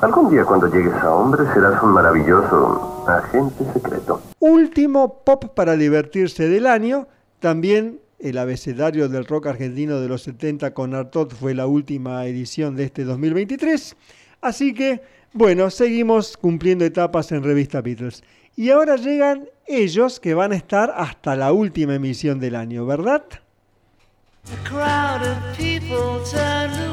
[0.02, 4.31] Algún día cuando llegues a hombre serás un maravilloso agente secreto.
[4.42, 7.08] Último pop para divertirse del año.
[7.40, 12.76] También el abecedario del rock argentino de los 70 con Artot fue la última edición
[12.76, 13.96] de este 2023.
[14.42, 18.24] Así que, bueno, seguimos cumpliendo etapas en Revista Beatles.
[18.56, 23.24] Y ahora llegan ellos que van a estar hasta la última emisión del año, ¿verdad?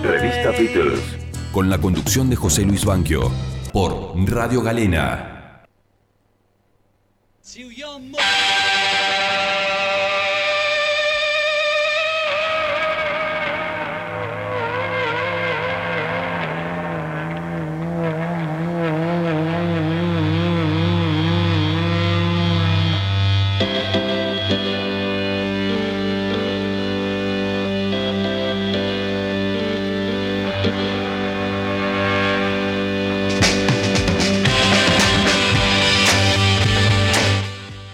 [0.03, 1.01] Revista Beatles.
[1.51, 3.31] Con la conducción de José Luis Banquio.
[3.73, 5.38] Por Radio Galena.
[7.59, 8.58] you, your mother.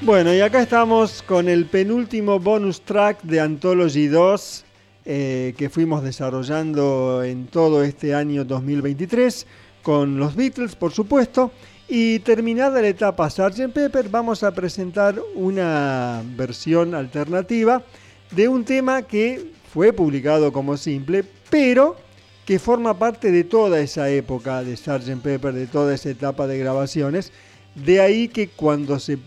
[0.04, 4.64] Bueno, y acá estamos con el penúltimo bonus track de Anthology 2
[5.06, 9.46] eh, que fuimos desarrollando en todo este año 2023
[9.82, 11.52] con los Beatles, por supuesto.
[11.88, 13.72] Y terminada la etapa Sgt.
[13.72, 17.82] Pepper, vamos a presentar una versión alternativa
[18.30, 21.96] de un tema que fue publicado como simple, pero
[22.44, 25.22] que forma parte de toda esa época de Sgt.
[25.22, 27.32] Pepper, de toda esa etapa de grabaciones
[27.74, 29.18] de ahí que cuando se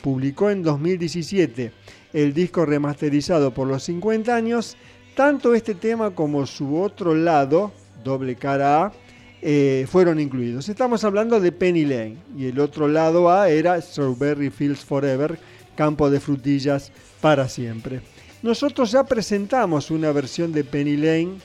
[0.00, 1.72] publicó en 2017
[2.12, 4.76] el disco remasterizado por los 50 años,
[5.16, 7.72] tanto este tema como su otro lado,
[8.04, 8.92] doble cara A,
[9.40, 10.68] eh, fueron incluidos.
[10.68, 15.38] Estamos hablando de Penny Lane y el otro lado A era Strawberry Fields Forever,
[15.74, 18.02] campo de frutillas para siempre.
[18.42, 21.38] Nosotros ya presentamos una versión de Penny Lane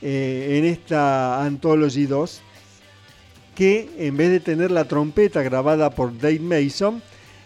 [0.00, 2.42] eh, en esta Anthology 2
[3.56, 7.02] que en vez de tener la trompeta grabada por Dave Mason,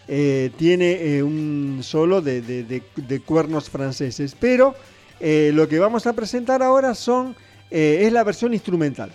[0.07, 2.83] eh, tiene eh, un solo de,
[3.25, 4.35] cuernos franceses.
[4.39, 4.75] Pero
[5.19, 7.35] eh, lo que vamos a presentar ahora son,
[7.69, 9.11] es la versión instrumental.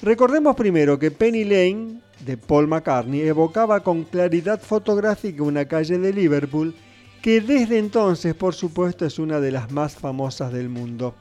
[0.00, 6.12] Recordemos primero que Penny Lane de Paul McCartney evocaba con claridad fotográfica una calle de
[6.12, 6.74] Liverpool
[7.20, 11.14] que desde entonces por supuesto es una de las más famosas del mundo.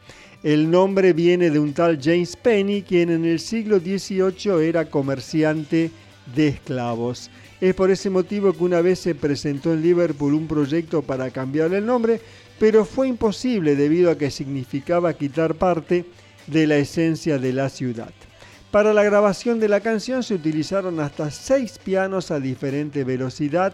[0.45, 5.89] El nombre viene de un tal James Penny, quien en el siglo XVIII era comerciante
[6.35, 7.31] de esclavos.
[7.59, 11.79] Es por ese motivo que una vez se presentó en Liverpool un proyecto para cambiarle
[11.79, 12.21] el nombre,
[12.59, 16.05] pero fue imposible debido a que significaba quitar parte
[16.45, 18.13] de la esencia de la ciudad.
[18.69, 23.73] Para la grabación de la canción se utilizaron hasta seis pianos a diferente velocidad,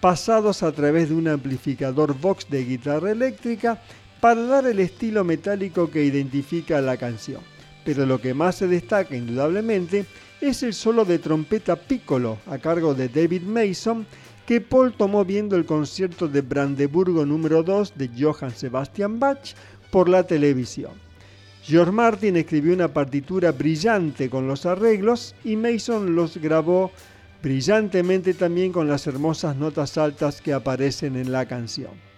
[0.00, 3.80] pasados a través de un amplificador Vox de guitarra eléctrica
[4.20, 7.40] para dar el estilo metálico que identifica la canción.
[7.84, 10.04] Pero lo que más se destaca indudablemente
[10.40, 14.06] es el solo de trompeta piccolo a cargo de David Mason
[14.46, 19.54] que Paul tomó viendo el concierto de Brandeburgo número 2 de Johann Sebastian Bach
[19.90, 20.92] por la televisión.
[21.62, 26.90] George Martin escribió una partitura brillante con los arreglos y Mason los grabó
[27.42, 32.09] brillantemente también con las hermosas notas altas que aparecen en la canción.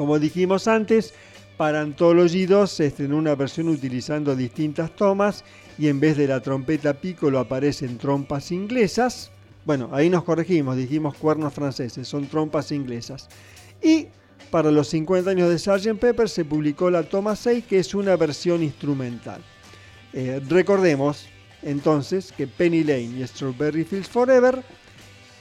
[0.00, 1.12] Como dijimos antes,
[1.58, 5.44] para Anthology 2 se estrenó una versión utilizando distintas tomas
[5.76, 9.30] y en vez de la trompeta piccolo aparecen trompas inglesas.
[9.66, 13.28] Bueno, ahí nos corregimos, dijimos cuernos franceses, son trompas inglesas.
[13.82, 14.06] Y
[14.50, 16.00] para los 50 años de Sgt.
[16.00, 19.42] Pepper se publicó la toma 6, que es una versión instrumental.
[20.14, 21.26] Eh, recordemos
[21.60, 24.64] entonces que Penny Lane y Strawberry Fields Forever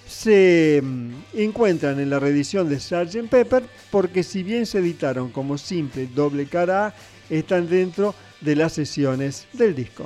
[0.05, 3.29] se mm, encuentran en la reedición de Sgt.
[3.29, 6.93] Pepper porque si bien se editaron como simple doble cara A,
[7.29, 10.05] están dentro de las sesiones del disco.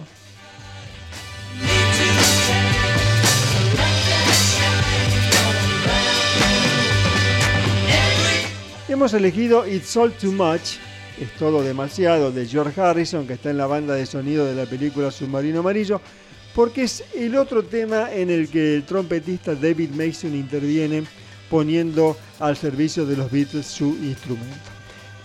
[8.89, 10.77] Hemos elegido It's All Too Much,
[11.19, 14.65] es todo demasiado, de George Harrison, que está en la banda de sonido de la
[14.67, 15.99] película Submarino Amarillo,
[16.55, 21.03] porque es el otro tema en el que el trompetista David Mason interviene
[21.49, 24.71] poniendo al servicio de los Beatles su instrumento.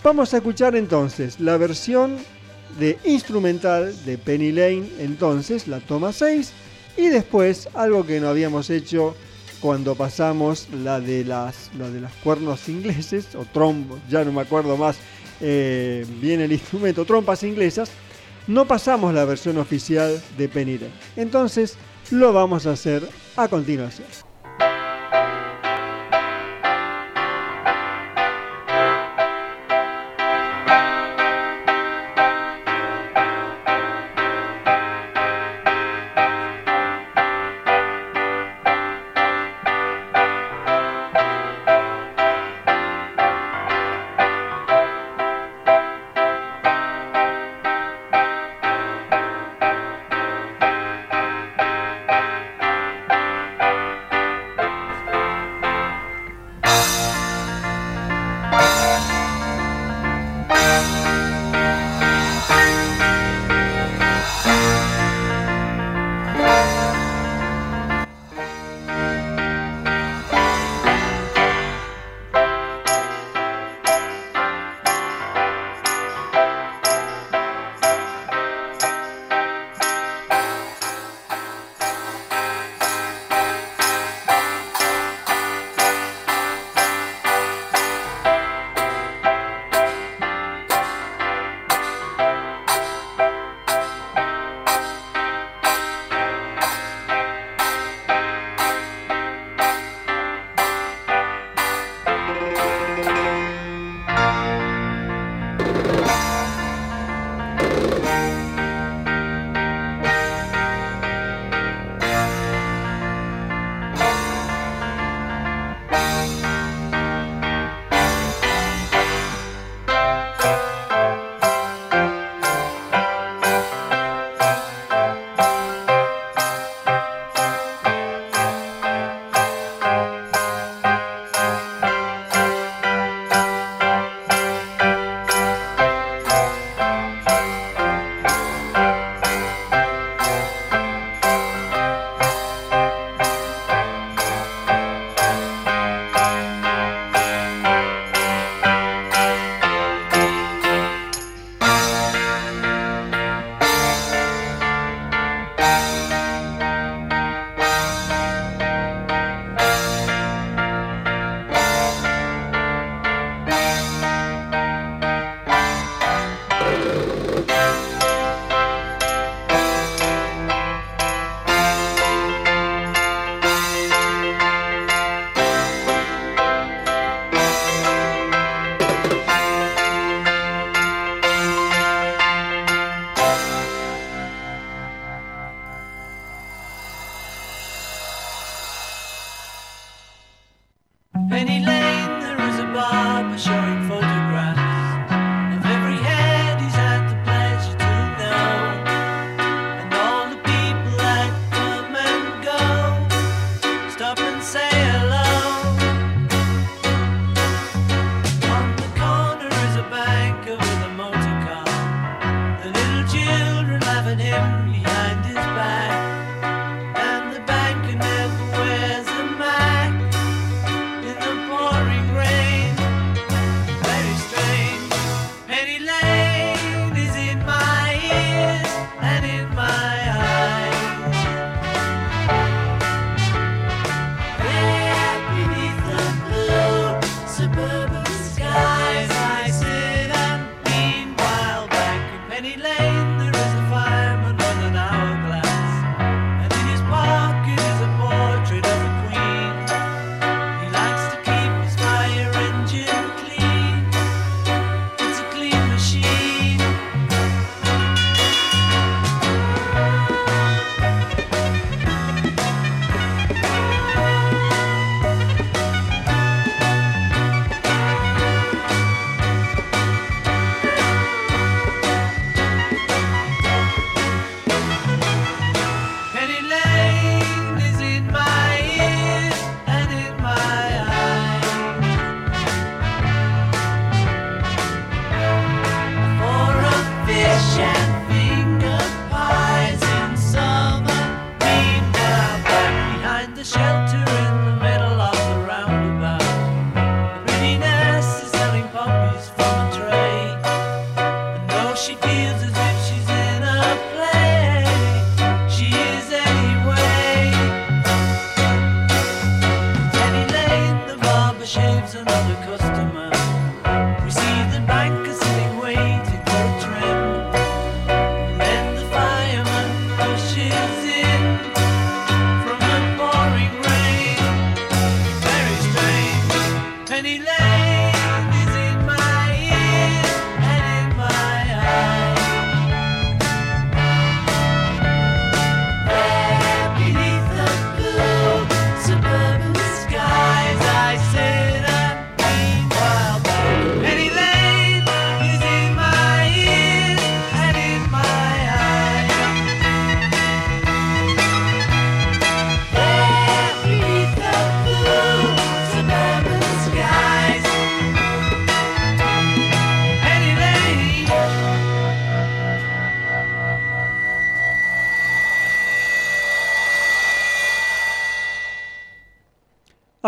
[0.03, 2.17] Vamos a escuchar entonces la versión
[2.79, 6.51] de instrumental de Penny Lane, entonces la toma 6,
[6.97, 9.15] y después algo que no habíamos hecho
[9.59, 14.41] cuando pasamos la de las, la de los cuernos ingleses, o trombos, ya no me
[14.41, 14.97] acuerdo más
[15.41, 17.89] eh, bien el instrumento, trompas inglesas,
[18.49, 20.89] no pasamos la versión oficial de Lane.
[21.15, 21.77] Entonces
[22.09, 24.28] lo vamos a hacer a continuación.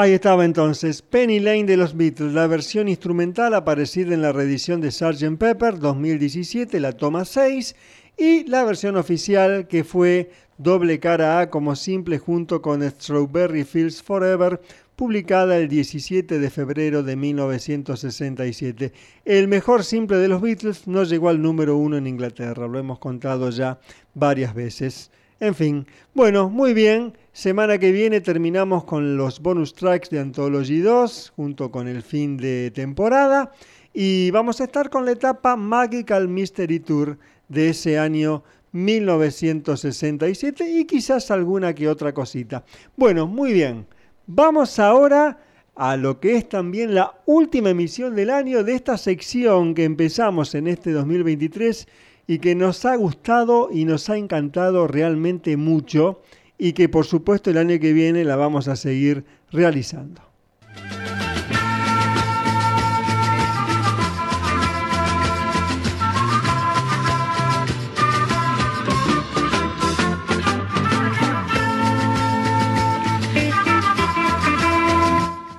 [0.02, 4.82] Ahí estaba entonces Penny Lane de los Beatles, la versión instrumental aparecida en la reedición
[4.82, 5.38] de Sgt.
[5.38, 7.76] Pepper 2017, la toma 6,
[8.18, 14.02] y la versión oficial que fue doble cara A como simple junto con Strawberry Fields
[14.02, 14.60] Forever,
[14.96, 18.94] publicada el 17 de febrero de 1967.
[19.24, 22.98] El mejor simple de los Beatles no llegó al número uno en Inglaterra, lo hemos
[22.98, 23.80] contado ya
[24.16, 25.12] varias veces.
[25.42, 27.18] En fin, bueno, muy bien.
[27.34, 32.38] Semana que viene terminamos con los bonus tracks de Anthology 2 junto con el fin
[32.38, 33.52] de temporada
[33.92, 37.18] y vamos a estar con la etapa Magical Mystery Tour
[37.50, 42.64] de ese año 1967 y quizás alguna que otra cosita.
[42.96, 43.88] Bueno, muy bien.
[44.28, 45.40] Vamos ahora
[45.74, 50.54] a lo que es también la última emisión del año de esta sección que empezamos
[50.54, 51.88] en este 2023
[52.28, 56.22] y que nos ha gustado y nos ha encantado realmente mucho
[56.58, 60.22] y que por supuesto el año que viene la vamos a seguir realizando.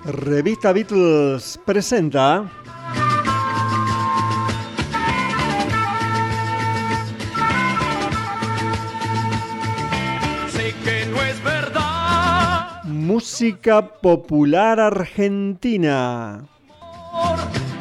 [0.04, 2.61] Revista Beatles presenta
[13.12, 16.48] música popular argentina.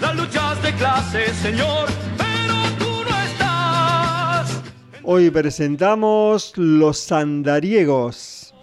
[0.01, 4.59] Las luchas de clase, señor, pero tú no estás.
[5.03, 8.53] Hoy presentamos Los Andariegos.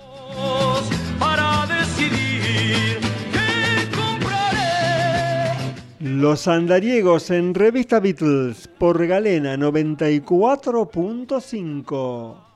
[1.18, 2.98] Para decidir
[3.32, 5.72] qué compraré.
[6.00, 12.47] Los Andariegos en Revista Beatles por Galena 94.5.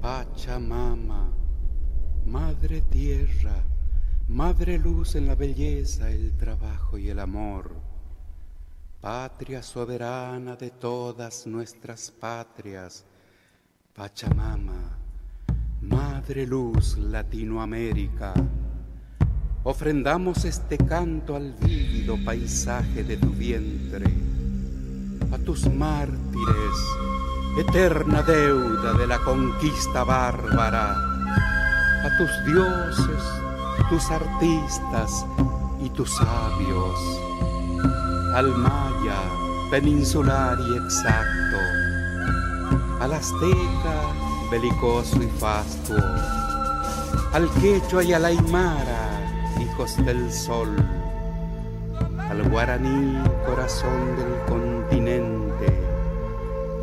[0.00, 1.30] Pachamama,
[2.24, 3.62] Madre Tierra,
[4.28, 7.70] Madre Luz en la belleza, el trabajo y el amor,
[9.02, 13.04] Patria soberana de todas nuestras patrias,
[13.94, 14.96] Pachamama,
[15.82, 18.32] Madre Luz Latinoamérica,
[19.64, 24.06] ofrendamos este canto al vívido paisaje de tu vientre,
[25.30, 27.19] a tus mártires,
[27.58, 33.40] eterna deuda de la conquista bárbara, a tus dioses,
[33.90, 35.26] tus artistas
[35.82, 36.98] y tus sabios,
[38.34, 39.20] al maya
[39.70, 41.58] peninsular y exacto,
[43.00, 43.96] al azteca
[44.50, 45.98] belicoso y fastuo,
[47.32, 49.08] al quechua y al aymara,
[49.60, 50.76] hijos del sol,
[52.18, 55.49] al guaraní corazón del continente,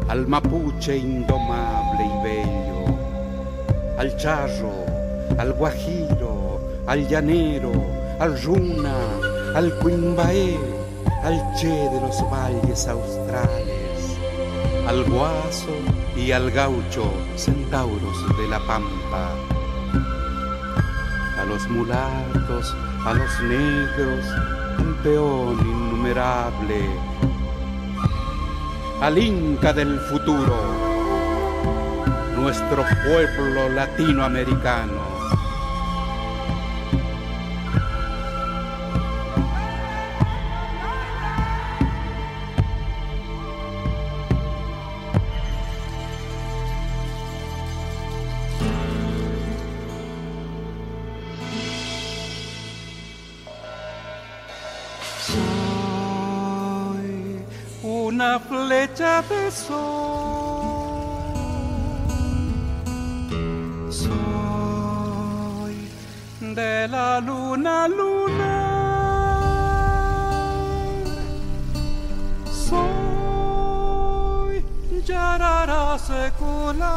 [0.09, 2.97] al mapuche indomable y bello,
[3.97, 4.85] al charro,
[5.37, 7.71] al guajiro, al llanero,
[8.19, 8.95] al runa,
[9.55, 10.57] al cuimbaé,
[11.23, 14.17] al che de los valles australes,
[14.87, 15.75] al guaso
[16.15, 19.35] y al gaucho, centauros de la pampa,
[21.37, 24.25] a los mulatos, a los negros,
[24.79, 26.89] un peón innumerable,
[29.01, 30.55] al Inca del futuro,
[32.35, 35.06] nuestro pueblo latinoamericano.
[58.97, 59.77] De sol
[63.91, 65.75] soy
[66.41, 68.63] de la luna, luna.
[72.51, 72.95] Soy
[75.05, 76.87] yarara secular.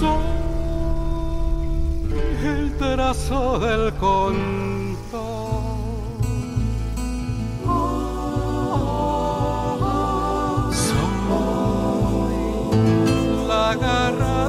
[0.00, 0.24] Soy
[2.46, 4.71] el trazo del conto.
[13.72, 14.41] Soy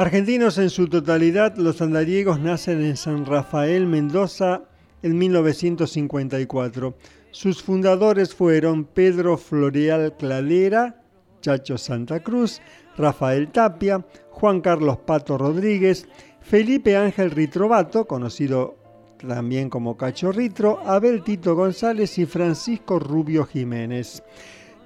[0.00, 4.62] Argentinos en su totalidad, los andariegos nacen en San Rafael, Mendoza,
[5.02, 6.94] en 1954.
[7.32, 11.02] Sus fundadores fueron Pedro Floreal Clalera,
[11.42, 12.62] Chacho Santa Cruz,
[12.96, 16.08] Rafael Tapia, Juan Carlos Pato Rodríguez,
[16.40, 18.78] Felipe Ángel Ritrovato, conocido
[19.18, 24.22] también como Cacho Ritro, Abel Tito González y Francisco Rubio Jiménez.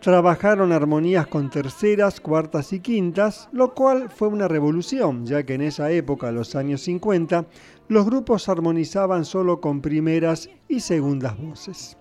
[0.04, 5.62] Trabajaron armonías con terceras, cuartas y quintas, lo cual fue una revolución, ya que en
[5.62, 7.46] esa época, los años 50,
[7.88, 11.96] los grupos armonizaban solo con primeras y segundas voces.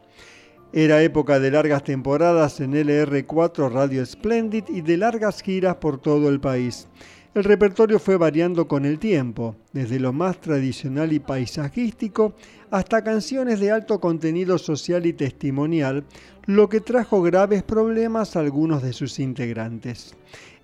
[0.73, 6.27] Era época de largas temporadas en LR4 Radio Splendid y de largas giras por todo
[6.27, 6.89] el país.
[7.35, 12.35] El repertorio fue variando con el tiempo, desde lo más tradicional y paisajístico
[12.69, 16.03] hasta canciones de alto contenido social y testimonial,
[16.45, 20.15] lo que trajo graves problemas a algunos de sus integrantes.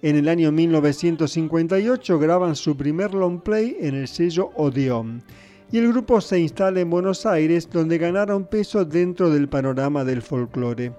[0.03, 5.23] En el año 1958 graban su primer long play en el sello Odeon
[5.71, 10.21] y el grupo se instala en Buenos Aires donde ganaron peso dentro del panorama del
[10.21, 10.93] folclore.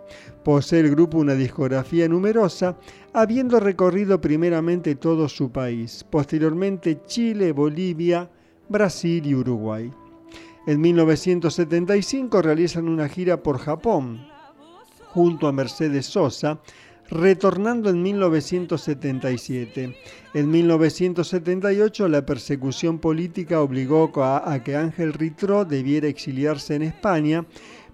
[0.45, 2.77] Posee el grupo una discografía numerosa,
[3.13, 8.31] habiendo recorrido primeramente todo su país, posteriormente Chile, Bolivia,
[8.69, 9.91] Brasil y Uruguay.
[10.67, 14.25] En 1975 realizan una gira por Japón,
[15.09, 16.61] junto a Mercedes Sosa,
[17.11, 19.97] retornando en 1977.
[20.35, 27.45] En 1978 la persecución política obligó a, que Ángel Ritro debiera exiliarse en España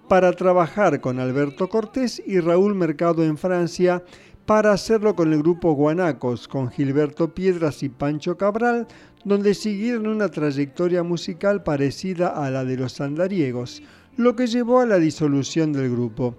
[0.08, 4.04] para trabajar con Alberto Cortés y Raúl Mercado en Francia,
[4.44, 8.86] para hacerlo con el grupo Guanacos, con Gilberto Piedras y Pancho Cabral,
[9.24, 13.82] donde siguieron una trayectoria musical parecida a la de los andariegos,
[14.16, 16.36] lo que llevó a la disolución del grupo.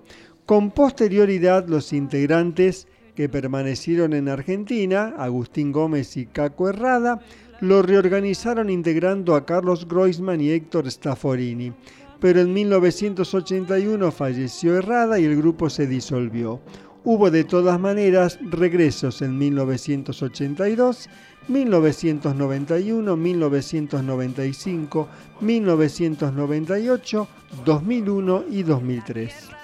[0.48, 7.20] Con posterioridad, los integrantes que permanecieron en Argentina, Agustín Gómez y Caco Herrada,
[7.62, 11.72] lo reorganizaron integrando a Carlos Groisman y Héctor Stafforini
[12.20, 16.60] pero en 1981 falleció Herrada y el grupo se disolvió.
[17.04, 21.10] Hubo de todas maneras regresos en 1982,
[21.48, 25.08] 1991, 1995,
[25.40, 27.28] 1998,
[27.66, 29.57] 2001 y 2003.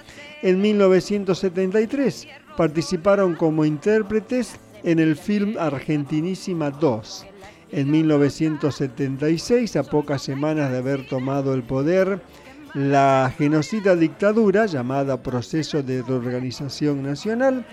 [0.44, 7.26] En 1973 participaron como intérpretes en el film Argentinísima 2.
[7.72, 12.20] En 1976, a pocas semanas de haber tomado el poder,
[12.74, 17.64] la genocida dictadura, llamada Proceso de Reorganización Nacional,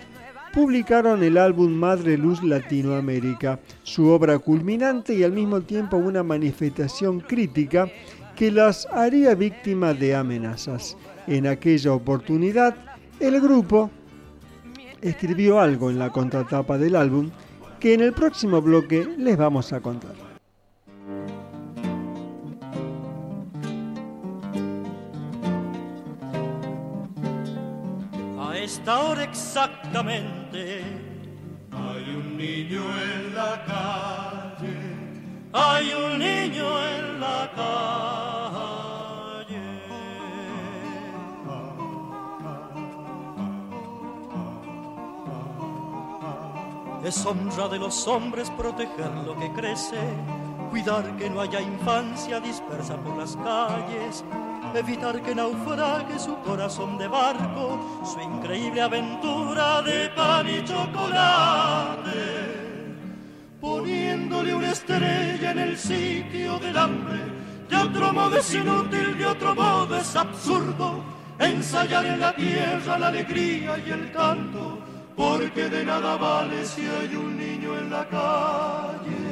[0.53, 7.19] publicaron el álbum Madre Luz Latinoamérica, su obra culminante y al mismo tiempo una manifestación
[7.19, 7.89] crítica
[8.37, 10.95] que las haría víctimas de amenazas.
[11.27, 12.75] En aquella oportunidad,
[13.19, 13.89] el grupo
[15.01, 17.29] escribió algo en la contratapa del álbum
[17.79, 20.31] que en el próximo bloque les vamos a contar.
[28.63, 30.81] esta hora exactamente.
[31.71, 34.75] Hay un niño en la calle,
[35.51, 38.70] hay un niño en la calle.
[47.03, 49.99] Es honra de los hombres proteger lo que crece,
[50.69, 54.23] cuidar que no haya infancia dispersa por las calles
[54.75, 62.19] evitar que naufrague su corazón de barco, su increíble aventura de pan y chocolate,
[63.59, 67.19] poniéndole una estrella en el sitio del hambre.
[67.69, 71.03] De otro modo es inútil, de otro modo es absurdo
[71.39, 74.79] ensayar en la tierra la alegría y el canto,
[75.21, 79.27] porque de nada vale si hay un niño en la calle.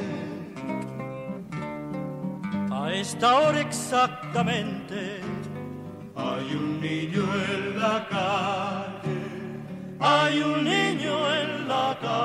[2.80, 5.22] A esta hora exactamente
[6.16, 9.20] hay un niño en la calle,
[10.00, 12.20] hay un niño en la calle.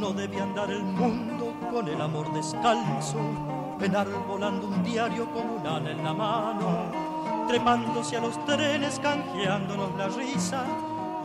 [0.00, 3.20] No debe andar el mundo con el amor descalzo,
[3.80, 10.08] enarbolando un diario con un ala en la mano, trepándose a los trenes, canjeándonos la
[10.08, 10.64] risa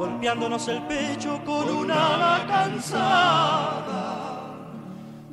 [0.01, 4.41] golpeándonos el pecho con una ala cansada.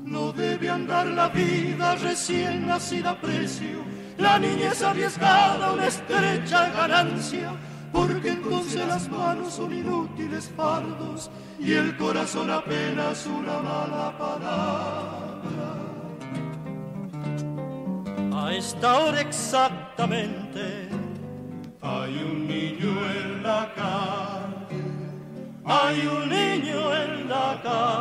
[0.04, 3.82] No debe andar la vida recién nacida a precio,
[4.18, 7.52] la niñez arriesgada, una estrecha ganancia,
[7.90, 15.87] porque entonces las manos son inútiles fardos y el corazón apenas una mala palabra.
[18.40, 20.88] A esta hora exactamente
[21.82, 24.18] hay un niño en la casa
[25.70, 27.94] hay un niño en la calle.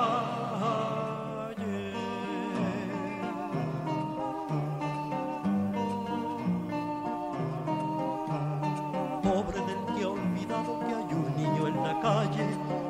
[9.22, 12.48] Pobre del que ha olvidado que hay un niño en la calle,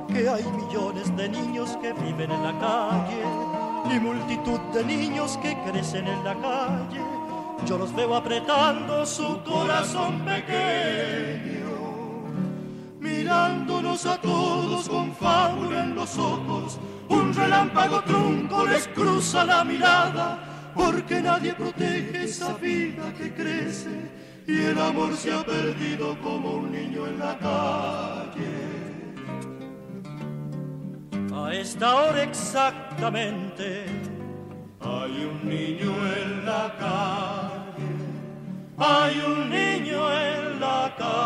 [0.07, 3.23] que hay millones de niños que viven en la calle
[3.95, 7.16] y multitud de niños que crecen en la calle.
[7.67, 11.57] Yo los veo apretando su corazón pequeño
[12.99, 16.79] mirándonos a todos con fábula en los ojos.
[17.09, 24.11] Un relámpago trunco les cruza la mirada, porque nadie protege esa vida que crece
[24.47, 28.77] y el amor se ha perdido como un niño en la calle.
[31.33, 33.85] A esta hora exactamente
[34.79, 37.46] hay un niño en la calle,
[38.77, 41.17] hay un niño en la calle.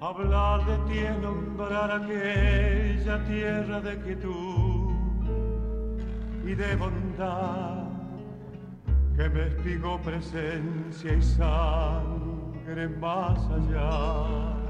[0.00, 4.71] Hablar de ti nombrar aquella tierra de quietud
[6.44, 7.84] y de bondad
[9.16, 14.62] que me espigó presencia y sangre más allá.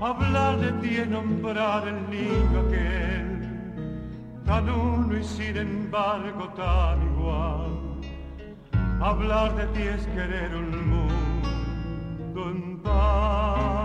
[0.00, 7.78] Hablar de ti es nombrar el niño aquel, tan uno y sin embargo tan igual.
[9.00, 13.75] Hablar de ti es querer un mundo en paz.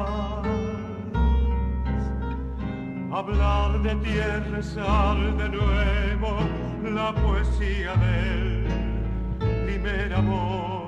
[3.13, 6.37] Hablar de ti es rezar de nuevo
[6.81, 8.65] la poesía del
[9.65, 10.87] primer amor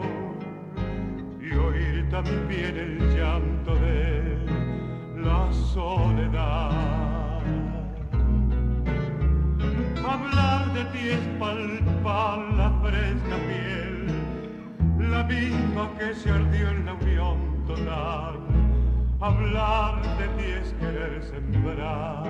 [1.42, 4.38] y oír también el llanto de
[5.18, 6.72] la soledad.
[10.08, 14.08] Hablar de ti es palpar la fresca piel,
[15.12, 18.63] la misma que se ardió en la unión total.
[19.24, 22.24] Hablar de ti es querer sembrar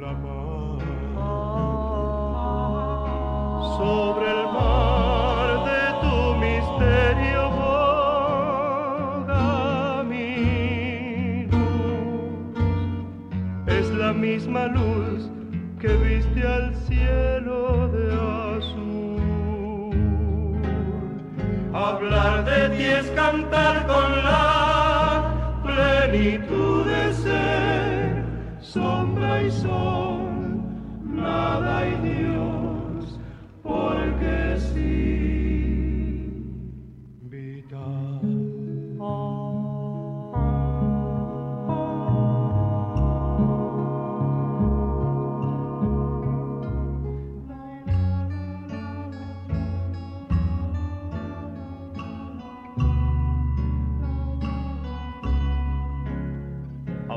[0.00, 0.82] la paz.
[3.76, 6.16] Sobre el mar de tu
[6.46, 7.42] misterio
[9.20, 9.44] boga
[10.04, 12.56] mi luz.
[13.66, 15.28] Es la misma luz
[15.78, 18.04] que viste al cielo de
[18.56, 19.92] azul.
[21.74, 24.91] Hablar de ti es cantar con la
[25.74, 28.24] plenitud de ser,
[28.60, 30.62] sombra y sol,
[31.04, 33.18] nada y Dios,
[33.62, 35.41] porque sí.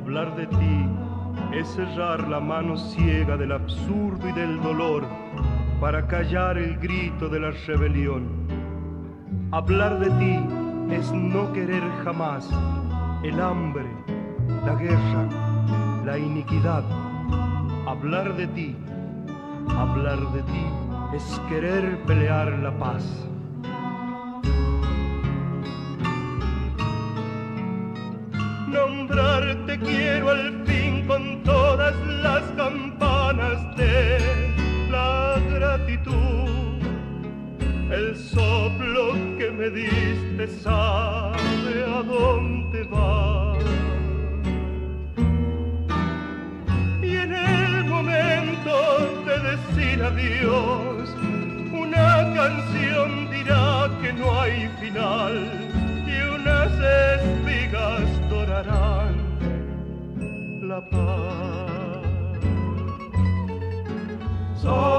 [0.06, 0.88] Hablar de ti
[1.52, 5.04] es cerrar la mano ciega del absurdo y del dolor
[5.82, 8.30] para callar el grito de la rebelión.
[9.52, 12.48] Hablar de ti es no querer jamás
[13.24, 13.88] el hambre,
[14.64, 15.28] la guerra,
[16.06, 16.84] la iniquidad.
[17.88, 18.76] Hablar de ti,
[19.70, 20.66] hablar de ti
[21.16, 23.28] es querer pelear la paz.
[29.16, 34.18] Nombrarte quiero al fin con todas las campanas de
[34.92, 36.84] la gratitud.
[37.90, 41.25] El soplo que me diste sabe
[64.64, 64.95] la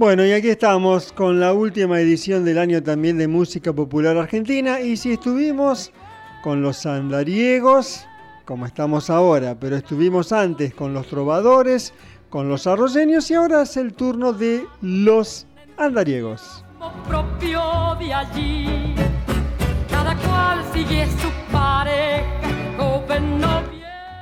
[0.00, 4.80] Bueno, y aquí estamos con la última edición del año también de Música Popular Argentina.
[4.80, 5.92] Y si estuvimos
[6.42, 8.06] con los andariegos,
[8.46, 11.92] como estamos ahora, pero estuvimos antes con los trovadores,
[12.30, 15.46] con los arroyeños y ahora es el turno de los
[15.76, 16.64] andariegos.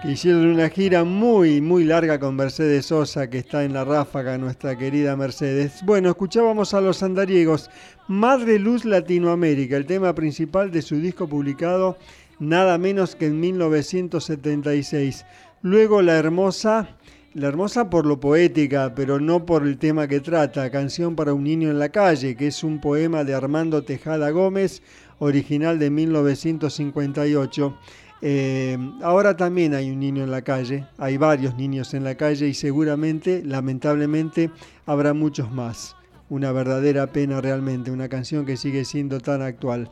[0.03, 0.13] Novia.
[0.13, 4.77] Hicieron una gira muy, muy larga con Mercedes Sosa, que está en la ráfaga, nuestra
[4.77, 5.83] querida Mercedes.
[5.85, 7.71] Bueno, escuchábamos a los andariegos,
[8.07, 11.97] Madre Luz Latinoamérica, el tema principal de su disco publicado
[12.39, 15.25] nada menos que en 1976.
[15.63, 16.97] Luego La Hermosa,
[17.35, 21.43] La Hermosa por lo poética, pero no por el tema que trata, Canción para un
[21.45, 24.83] niño en la calle, que es un poema de Armando Tejada Gómez,
[25.19, 27.77] original de 1958.
[28.21, 32.49] Eh, ahora también hay un niño en la calle, hay varios niños en la calle
[32.49, 34.51] y seguramente, lamentablemente,
[34.87, 35.95] habrá muchos más.
[36.29, 39.91] Una verdadera pena realmente, una canción que sigue siendo tan actual.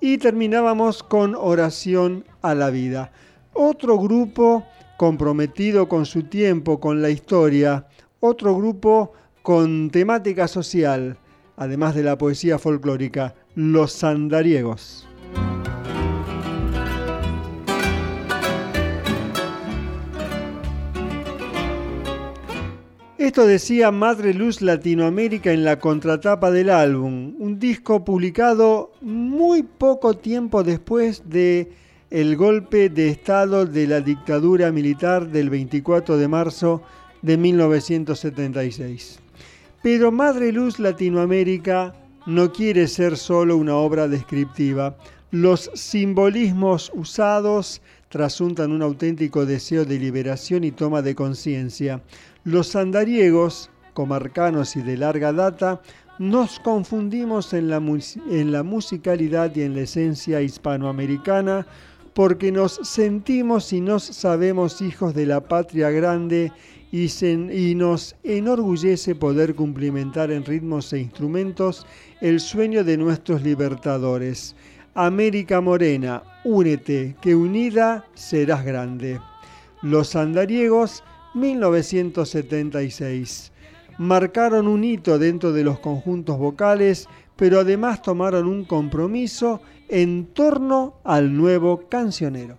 [0.00, 3.12] Y terminábamos con Oración a la Vida.
[3.52, 4.64] Otro grupo
[4.96, 7.86] comprometido con su tiempo, con la historia.
[8.20, 11.18] Otro grupo con temática social,
[11.56, 15.03] además de la poesía folclórica, los sandariegos.
[23.24, 30.12] Esto decía Madre Luz Latinoamérica en la contratapa del álbum, un disco publicado muy poco
[30.12, 31.72] tiempo después de
[32.10, 36.82] el golpe de estado de la dictadura militar del 24 de marzo
[37.22, 39.20] de 1976.
[39.82, 41.94] Pero Madre Luz Latinoamérica
[42.26, 44.98] no quiere ser solo una obra descriptiva.
[45.30, 47.80] Los simbolismos usados
[48.10, 52.02] trasuntan un auténtico deseo de liberación y toma de conciencia.
[52.44, 55.80] Los andariegos, comarcanos y de larga data,
[56.18, 61.66] nos confundimos en la, en la, musicalidad y en la esencia hispanoamericana
[62.12, 66.52] porque nos sentimos y nos sabemos hijos de la patria grande
[66.92, 71.86] y, y nos enorgullece poder cumplimentar en ritmos e instrumentos
[72.20, 74.54] el sueño de nuestros libertadores.
[74.94, 79.18] América Morena, únete, que unida serás grande.
[79.80, 81.02] Los andariegos
[81.34, 83.52] 1976.
[83.98, 87.06] Marcaron un hito dentro de los conjuntos vocales,
[87.36, 92.58] pero además tomaron un compromiso en torno al nuevo cancionero.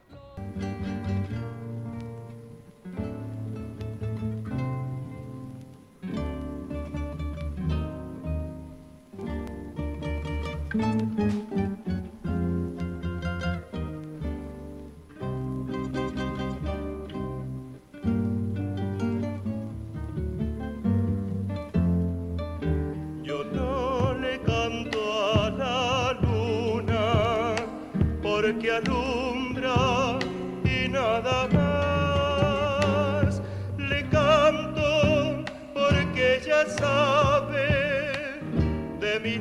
[28.59, 30.17] Que alumbra
[30.63, 33.41] y nada más.
[33.77, 38.39] Le canto porque ya sabe
[38.99, 39.37] de mi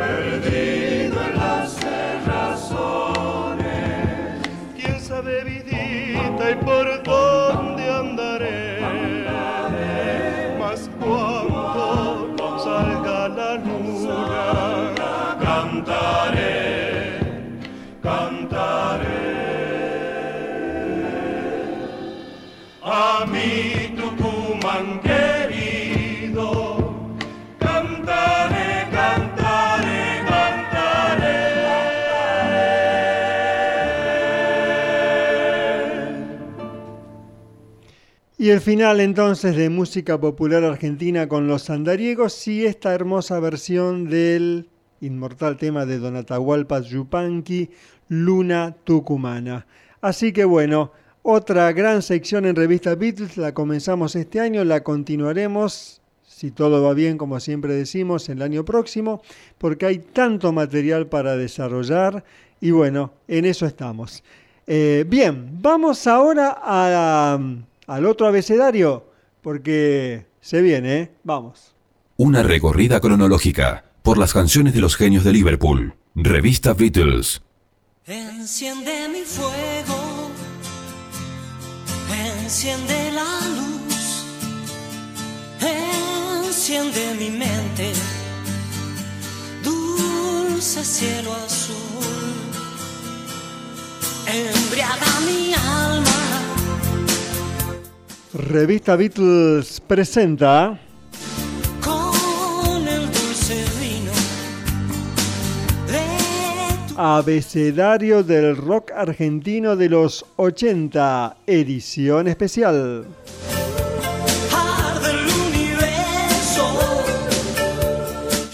[0.00, 1.79] Perdido en our.
[38.50, 44.68] El final entonces de música popular argentina con los andariegos y esta hermosa versión del
[45.00, 47.70] inmortal tema de Don Atahualpa Yupanqui,
[48.08, 49.68] Luna Tucumana.
[50.00, 50.90] Así que bueno,
[51.22, 56.92] otra gran sección en Revista Beatles la comenzamos este año, la continuaremos, si todo va
[56.92, 59.22] bien, como siempre decimos, el año próximo,
[59.58, 62.24] porque hay tanto material para desarrollar
[62.60, 64.24] y bueno, en eso estamos.
[64.66, 67.38] Eh, bien, vamos ahora a,
[67.90, 69.10] al otro abecedario,
[69.42, 71.10] porque se viene, ¿eh?
[71.24, 71.74] vamos.
[72.16, 75.96] Una recorrida cronológica por las canciones de los genios de Liverpool.
[76.14, 77.42] Revista Beatles.
[78.06, 80.30] Enciende mi fuego,
[82.38, 84.24] enciende la luz,
[86.46, 87.92] enciende mi mente,
[89.64, 91.74] dulce cielo azul,
[94.26, 96.49] embriaga mi alma.
[98.32, 100.78] Revista Beatles presenta
[101.82, 104.12] con el dulce vino
[105.88, 105.98] de
[106.86, 113.04] tu Abecedario del Rock Argentino de los 80, edición especial.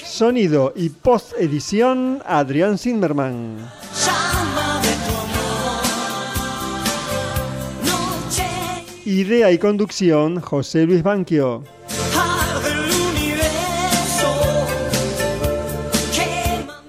[0.02, 3.85] Sonido y post-edición Adrián Zimmerman.
[9.06, 11.62] Idea y conducción José Luis Banquio.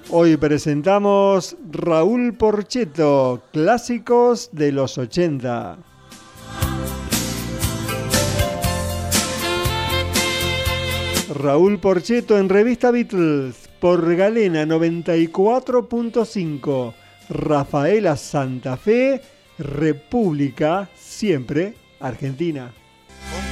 [0.09, 5.77] Hoy presentamos Raúl Porcheto, clásicos de los 80.
[11.35, 16.93] Raúl Porcheto en Revista Beatles por Galena 94.5.
[17.29, 19.21] Rafaela Santa Fe,
[19.59, 22.73] República, siempre Argentina.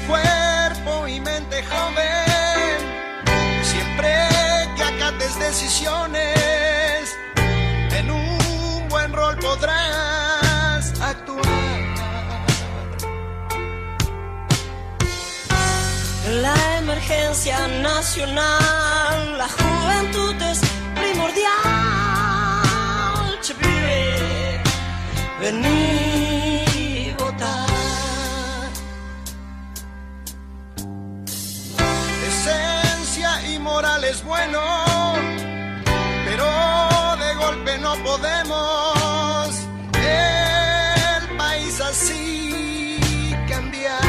[0.07, 2.77] cuerpo y mente joven,
[3.63, 4.27] siempre
[4.75, 7.15] que acates decisiones,
[7.91, 11.45] en un buen rol podrás actuar.
[16.41, 20.61] La emergencia nacional, la juventud es
[20.95, 21.85] primordial.
[25.45, 26.14] Vení
[32.45, 34.61] Esencia y moral es bueno,
[36.25, 36.45] pero
[37.17, 43.99] de golpe no podemos el país así cambiar.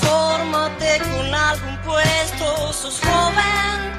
[0.00, 3.93] Fórmate con algún puesto, sos joven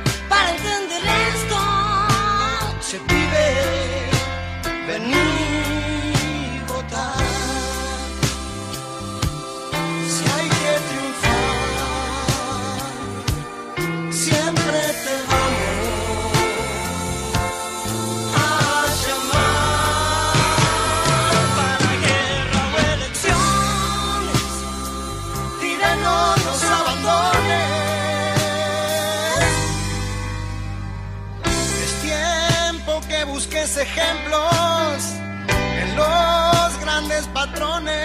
[33.77, 35.15] ejemplos
[35.49, 38.04] en los grandes patrones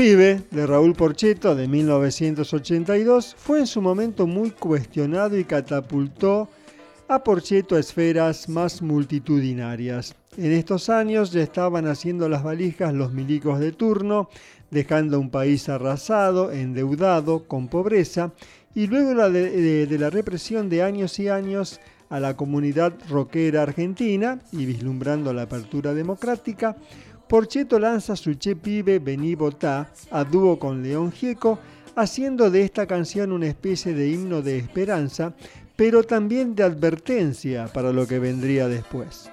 [0.00, 6.48] Pibe, de Raúl Porcheto, de 1982, fue en su momento muy cuestionado y catapultó
[7.06, 10.14] a Porcheto a esferas más multitudinarias.
[10.38, 14.30] En estos años ya estaban haciendo las valijas los milicos de turno,
[14.70, 18.32] dejando un país arrasado, endeudado, con pobreza,
[18.74, 21.78] y luego de, de la represión de años y años
[22.08, 26.76] a la comunidad rockera argentina y vislumbrando la apertura democrática,
[27.30, 31.60] Porcheto lanza su Che Pibe Vení Botá a dúo con León Gieco,
[31.94, 35.32] haciendo de esta canción una especie de himno de esperanza,
[35.76, 39.30] pero también de advertencia para lo que vendría después.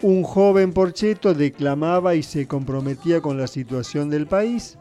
[0.00, 4.78] Un joven Porcheto declamaba y se comprometía con la situación del país,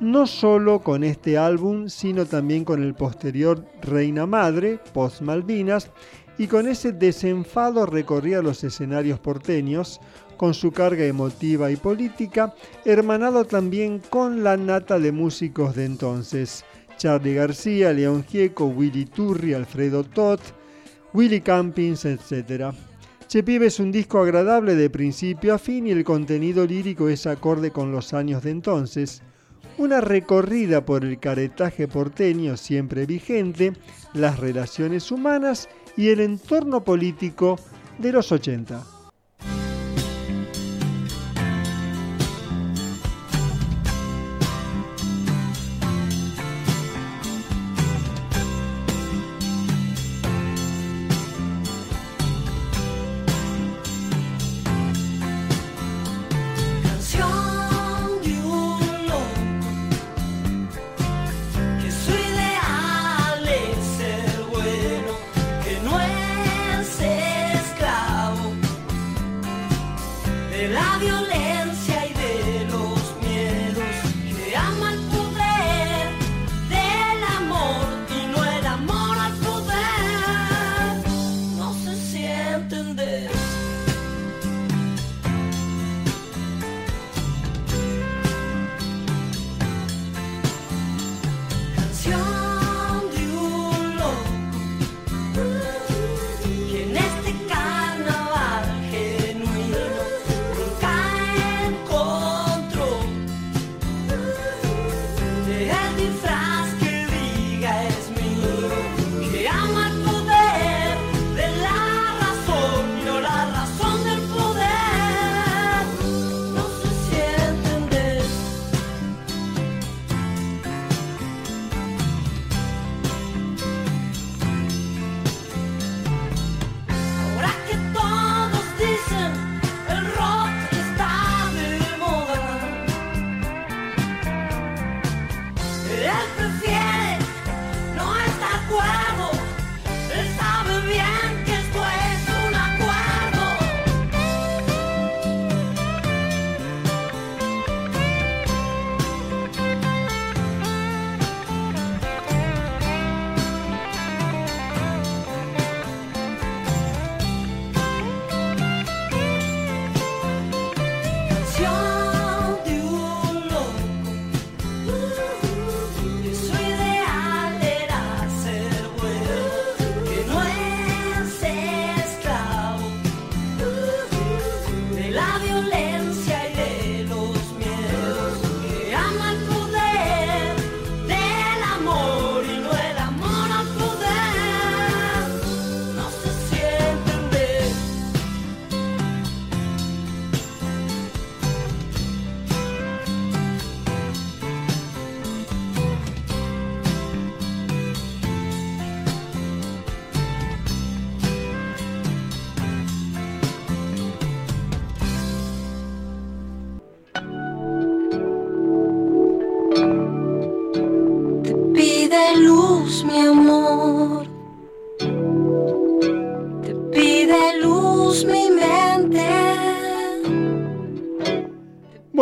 [0.00, 5.90] no solo con este álbum, sino también con el posterior Reina Madre, post Malvinas,
[6.38, 10.00] y con ese desenfado recorría los escenarios porteños,
[10.40, 12.54] con su carga emotiva y política,
[12.86, 16.64] hermanado también con la nata de músicos de entonces,
[16.96, 20.40] Charlie García, León Gieco, Willy Turri, Alfredo Todd,
[21.12, 22.72] Willy Campins, etc.
[23.28, 27.26] Che Pibe es un disco agradable de principio a fin y el contenido lírico es
[27.26, 29.20] acorde con los años de entonces.
[29.76, 33.74] Una recorrida por el caretaje porteño siempre vigente,
[34.14, 35.68] las relaciones humanas
[35.98, 37.58] y el entorno político
[37.98, 38.99] de los 80.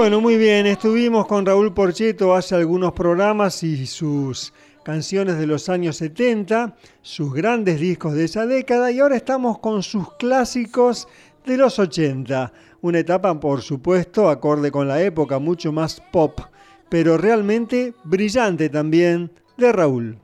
[0.09, 5.69] Bueno, muy bien, estuvimos con Raúl Porcheto hace algunos programas y sus canciones de los
[5.69, 11.09] años 70, sus grandes discos de esa década y ahora estamos con sus clásicos
[11.45, 12.51] de los 80.
[12.81, 16.41] Una etapa, por supuesto, acorde con la época, mucho más pop,
[16.89, 20.19] pero realmente brillante también de Raúl.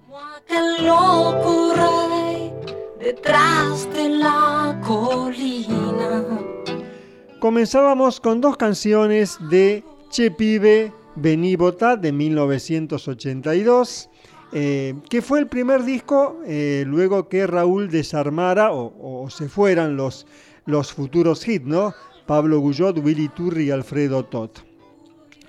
[7.45, 11.59] Comenzábamos con dos canciones de Che Pibe, Vení
[12.01, 14.09] de 1982,
[14.55, 20.27] eh, que fue el primer disco eh, luego que Raúl desarmara o, se fueran los,
[20.65, 21.93] los futuros hits, ¿no?
[22.25, 24.65] Pablo Guyot, Willy Turri y Alfredo Tot.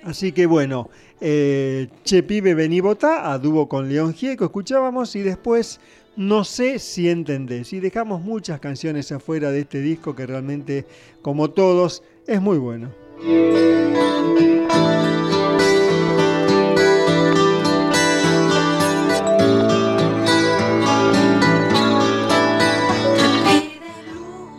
[0.03, 0.89] Así que bueno,
[1.22, 5.80] eh, Che Pibe Vení Votá a dúo con León Gieco escuchábamos y después
[6.16, 7.74] no sé si entendés.
[7.74, 10.86] Y dejamos muchas canciones afuera de este disco que realmente,
[11.22, 12.90] como todos, es muy bueno.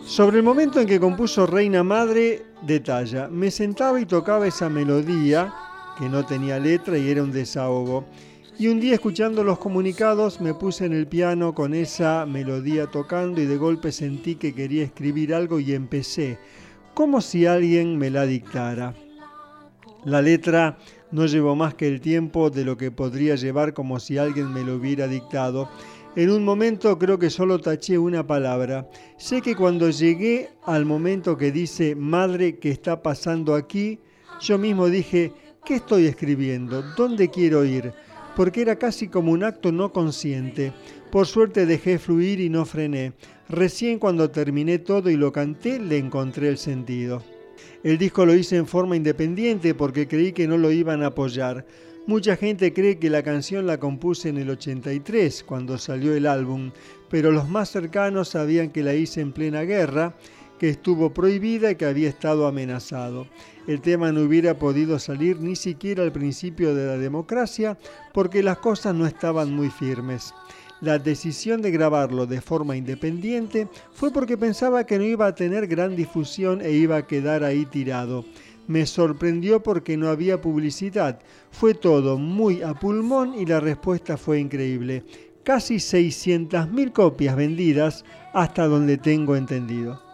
[0.05, 5.53] Sobre el momento en que compuso Reina Madre, detalla, me sentaba y tocaba esa melodía,
[5.99, 8.05] que no tenía letra y era un desahogo.
[8.59, 13.41] Y un día escuchando los comunicados me puse en el piano con esa melodía tocando
[13.41, 16.39] y de golpe sentí que quería escribir algo y empecé,
[16.93, 18.95] como si alguien me la dictara.
[20.05, 20.77] La letra
[21.11, 24.63] no llevó más que el tiempo de lo que podría llevar como si alguien me
[24.63, 25.69] lo hubiera dictado
[26.17, 28.89] en un momento creo que solo taché una palabra.
[29.17, 33.99] Sé que cuando llegué al momento que dice, madre, ¿qué está pasando aquí?
[34.41, 35.31] Yo mismo dije,
[35.63, 36.81] ¿qué estoy escribiendo?
[36.97, 37.93] ¿Dónde quiero ir?
[38.37, 40.71] Porque era casi como un acto no consciente.
[41.11, 43.13] Por suerte dejé fluir y no frené.
[43.49, 47.23] Recién cuando terminé todo y lo canté, le encontré el sentido.
[47.83, 51.65] El disco lo hice en forma independiente porque creí que no lo iban a apoyar.
[52.05, 56.69] Mucha gente cree que la canción la compuse en el 83, cuando salió el álbum,
[57.09, 60.15] pero los más cercanos sabían que la hice en plena guerra,
[60.57, 63.27] que estuvo prohibida y que había estado amenazado.
[63.67, 67.77] El tema no hubiera podido salir ni siquiera al principio de la democracia
[68.13, 70.33] porque las cosas no estaban muy firmes.
[70.79, 75.65] La decisión de grabarlo de forma independiente fue porque pensaba que no iba a tener
[75.67, 78.25] gran difusión e iba a quedar ahí tirado.
[78.67, 81.19] Me sorprendió porque no había publicidad.
[81.51, 85.03] Fue todo muy a pulmón y la respuesta fue increíble.
[85.43, 90.06] Casi 600.000 copias vendidas hasta donde tengo entendido.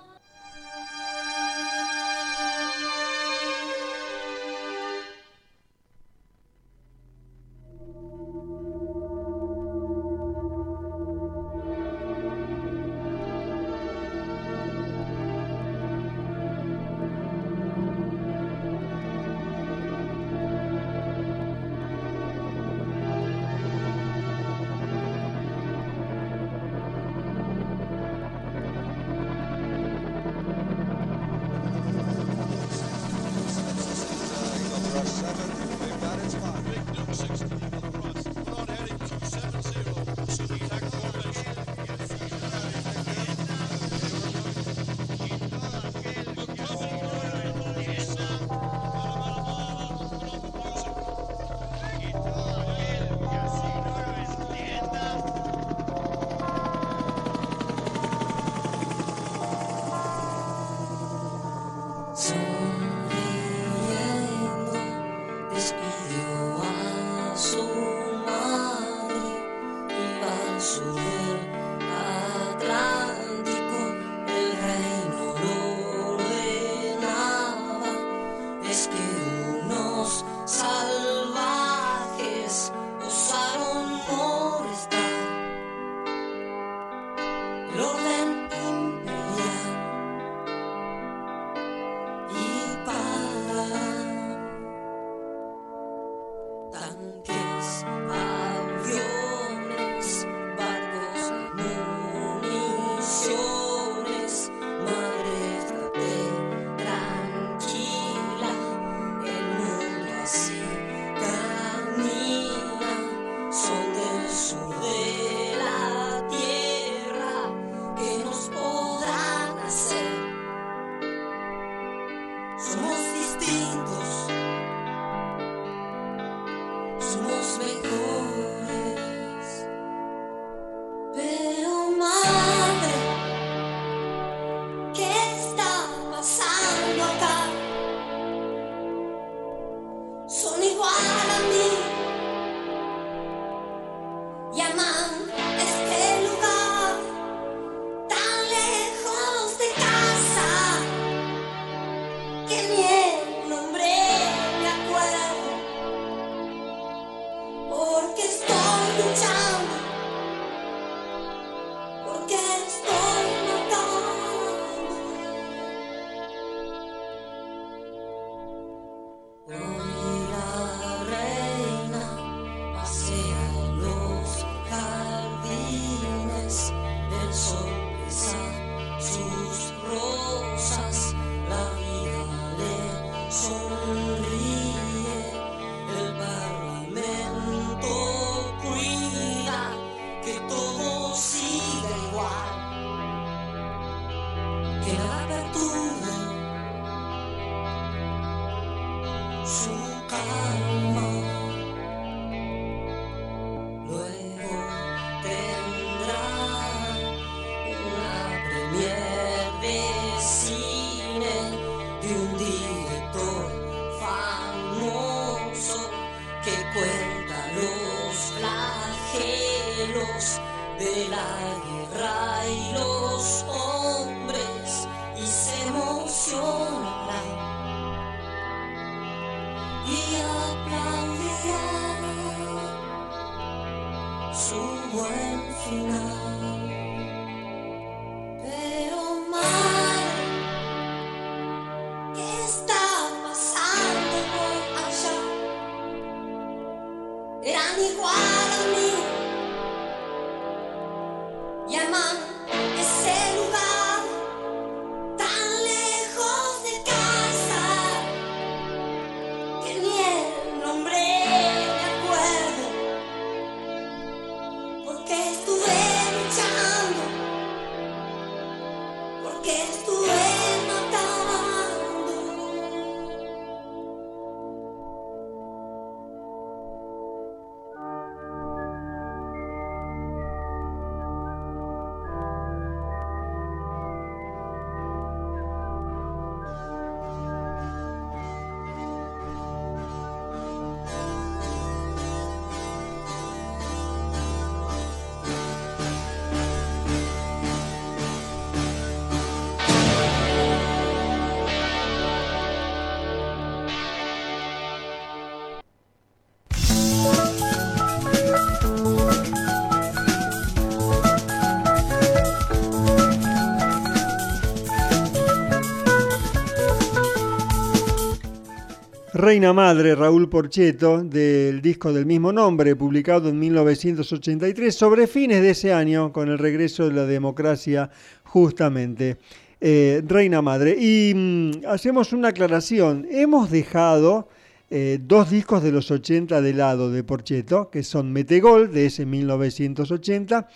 [319.24, 325.52] Reina Madre, Raúl Porcheto, del disco del mismo nombre, publicado en 1983, sobre fines de
[325.52, 327.90] ese año, con el regreso de la democracia
[328.26, 329.16] justamente.
[329.62, 330.76] Eh, Reina Madre.
[330.78, 333.08] Y mm, hacemos una aclaración.
[333.10, 334.28] Hemos dejado
[334.70, 339.06] eh, dos discos de los 80 de lado de Porcheto, que son Metegol, de ese
[339.06, 340.50] 1980,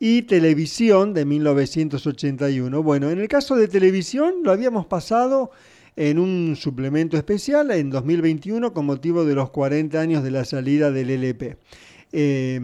[0.00, 2.82] y Televisión, de 1981.
[2.82, 5.50] Bueno, en el caso de Televisión lo habíamos pasado
[5.96, 10.90] en un suplemento especial en 2021 con motivo de los 40 años de la salida
[10.90, 11.56] del LP.
[12.12, 12.60] Eh,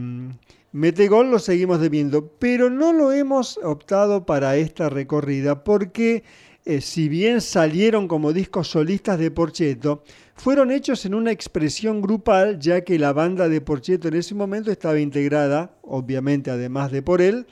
[0.73, 6.23] Metegol lo seguimos debiendo, pero no lo hemos optado para esta recorrida porque
[6.65, 10.05] eh, si bien salieron como discos solistas de Porcheto,
[10.37, 14.71] fueron hechos en una expresión grupal ya que la banda de Porcheto en ese momento
[14.71, 17.47] estaba integrada, obviamente además de por él,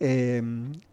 [0.00, 0.42] eh,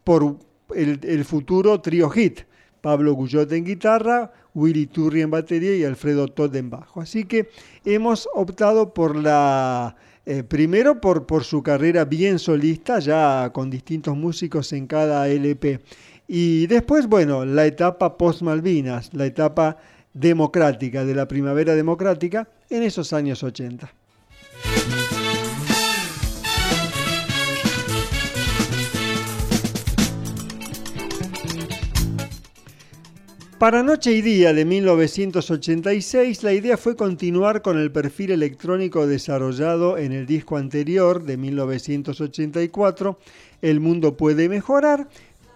[0.03, 0.37] por
[0.75, 2.41] el, el futuro trío Hit.
[2.81, 7.01] Pablo Guyot en guitarra, Willy Turri en batería y Alfredo Todd en bajo.
[7.01, 7.49] Así que
[7.85, 9.95] hemos optado por la,
[10.25, 15.79] eh, primero por, por su carrera bien solista, ya con distintos músicos en cada LP.
[16.27, 19.77] Y después, bueno, la etapa post-Malvinas, la etapa
[20.13, 23.91] democrática, de la primavera democrática, en esos años 80.
[33.61, 39.99] Para Noche y Día de 1986, la idea fue continuar con el perfil electrónico desarrollado
[39.99, 43.19] en el disco anterior de 1984,
[43.61, 45.07] El mundo puede mejorar,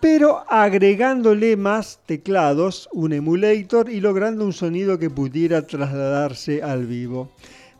[0.01, 7.31] pero agregándole más teclados, un emulator y logrando un sonido que pudiera trasladarse al vivo.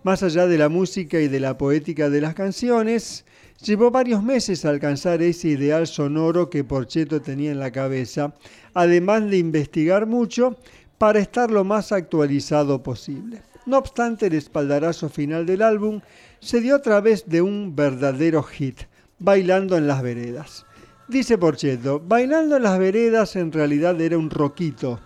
[0.01, 3.24] Más allá de la música y de la poética de las canciones,
[3.61, 8.33] llevó varios meses alcanzar ese ideal sonoro que Porcheto tenía en la cabeza,
[8.73, 10.57] además de investigar mucho
[10.97, 13.41] para estar lo más actualizado posible.
[13.65, 16.01] No obstante, el espaldarazo final del álbum
[16.39, 18.81] se dio a través de un verdadero hit,
[19.17, 20.65] Bailando en las Veredas.
[21.07, 24.99] Dice Porcheto, Bailando en las Veredas en realidad era un roquito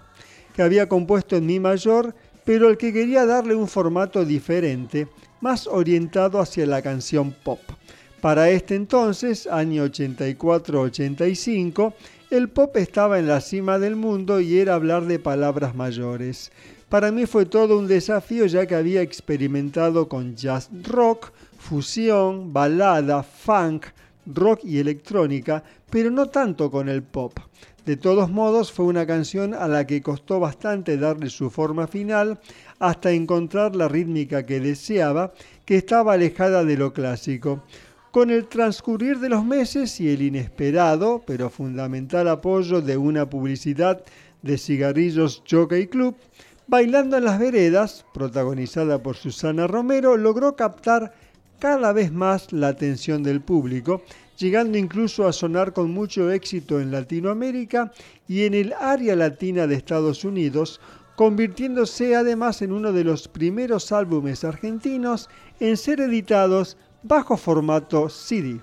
[0.55, 5.07] que había compuesto en mi mayor, pero el que quería darle un formato diferente,
[5.39, 7.59] más orientado hacia la canción pop.
[8.21, 11.93] Para este entonces, año 84-85,
[12.31, 16.51] el pop estaba en la cima del mundo y era hablar de palabras mayores.
[16.89, 23.23] Para mí fue todo un desafío ya que había experimentado con jazz rock, fusión, balada,
[23.23, 23.85] funk,
[24.25, 27.39] rock y electrónica, pero no tanto con el pop.
[27.85, 32.37] De todos modos, fue una canción a la que costó bastante darle su forma final
[32.79, 35.31] hasta encontrar la rítmica que deseaba,
[35.63, 37.63] que estaba alejada de lo clásico.
[38.11, 44.03] Con el transcurrir de los meses y el inesperado, pero fundamental apoyo de una publicidad
[44.41, 46.15] de cigarrillos Jockey Club,
[46.65, 51.13] Bailando en las Veredas, protagonizada por Susana Romero, logró captar
[51.59, 54.01] cada vez más la atención del público,
[54.37, 57.91] llegando incluso a sonar con mucho éxito en Latinoamérica
[58.27, 60.79] y en el área latina de Estados Unidos,
[61.15, 65.27] convirtiéndose además en uno de los primeros álbumes argentinos
[65.59, 68.61] en ser editados bajo formato CD.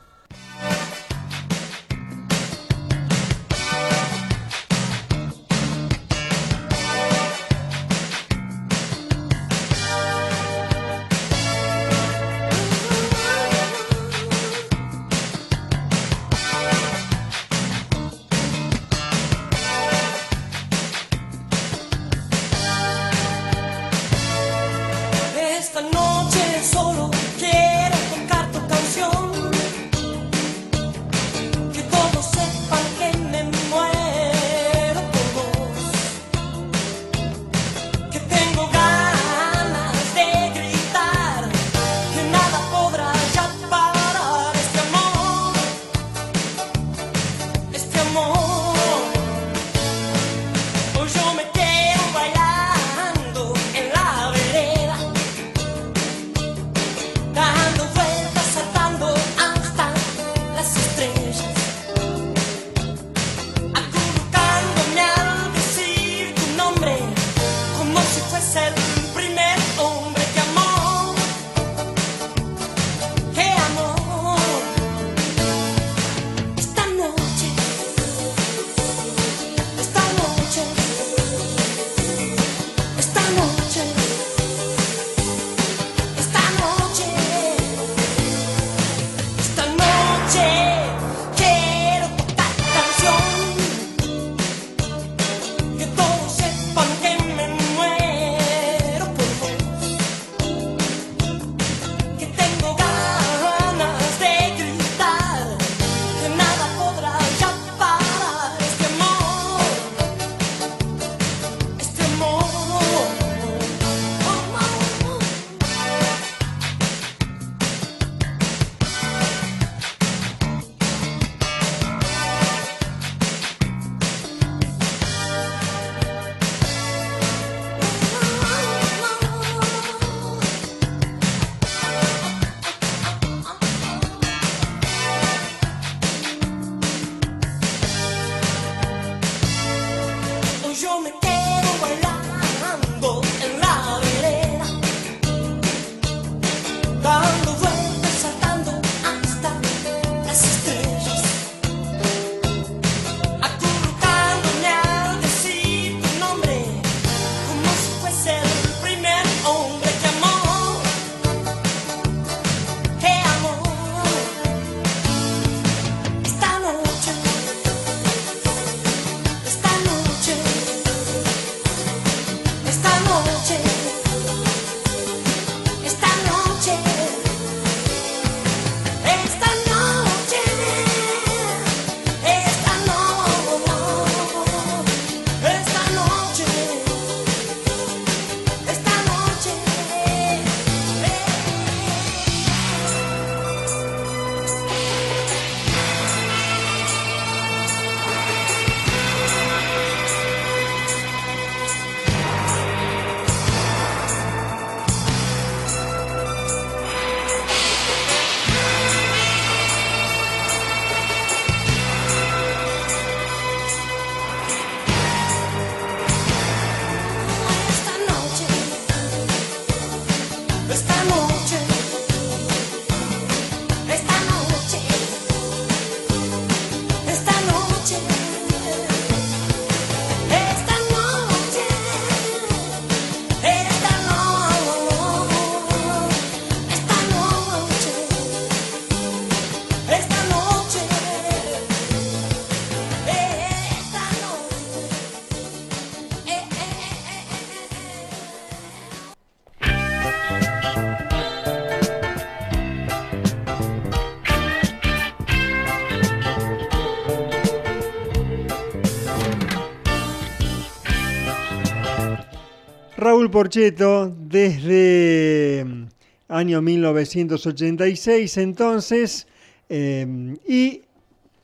[263.27, 265.87] Raúl Porcheto, desde mm,
[266.29, 269.27] año 1986 entonces,
[269.69, 270.83] eh, y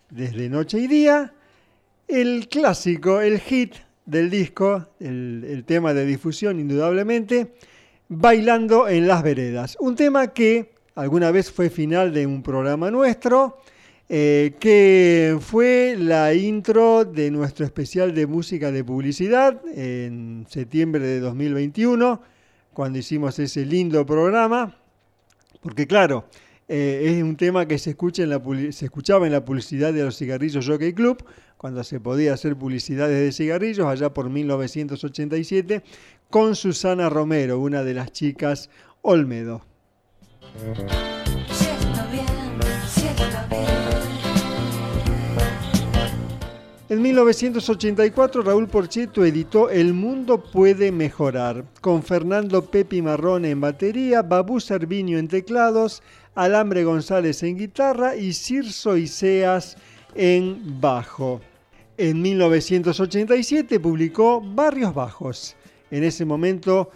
[0.08, 1.34] desde Noche y Día,
[2.06, 3.74] el clásico, el hit
[4.06, 7.54] del disco, el tema de difusión indudablemente,
[8.08, 9.76] Bailando en las Veredas.
[9.80, 13.58] Un tema que alguna vez fue final de un programa nuestro,
[14.14, 21.18] eh, que fue la intro de nuestro especial de música de publicidad en septiembre de
[21.18, 22.20] 2021,
[22.74, 24.76] cuando hicimos ese lindo programa,
[25.62, 26.26] porque claro,
[26.68, 30.04] eh, es un tema que se, escucha en la, se escuchaba en la publicidad de
[30.04, 31.24] los cigarrillos Jockey Club,
[31.56, 35.82] cuando se podía hacer publicidades de cigarrillos, allá por 1987,
[36.28, 38.68] con Susana Romero, una de las chicas
[39.00, 39.62] Olmedo.
[46.92, 54.20] En 1984 Raúl Porcheto editó El mundo puede mejorar, con Fernando Pepi Marrone en batería,
[54.20, 56.02] Babú Servinio en teclados,
[56.34, 59.78] Alambre González en guitarra y Cirso Iseas
[60.14, 61.40] en bajo.
[61.96, 65.56] En 1987 publicó Barrios Bajos.
[65.90, 66.90] En ese momento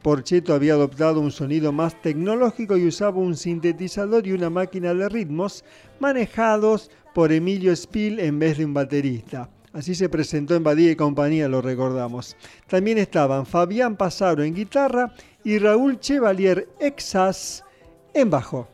[0.00, 5.10] Porcheto había adoptado un sonido más tecnológico y usaba un sintetizador y una máquina de
[5.10, 5.62] ritmos
[6.00, 9.48] manejados por Emilio Spill en vez de un baterista.
[9.72, 12.36] Así se presentó en Badía y compañía, lo recordamos.
[12.66, 15.14] También estaban Fabián Pasaro en guitarra
[15.44, 17.64] y Raúl Chevalier Exas
[18.12, 18.68] en bajo.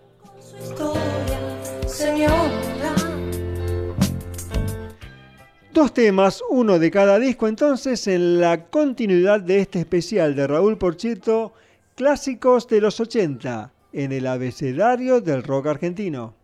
[5.72, 10.76] Dos temas, uno de cada disco entonces, en la continuidad de este especial de Raúl
[10.76, 11.52] Porcheto,
[11.94, 16.37] clásicos de los 80, en el abecedario del rock argentino.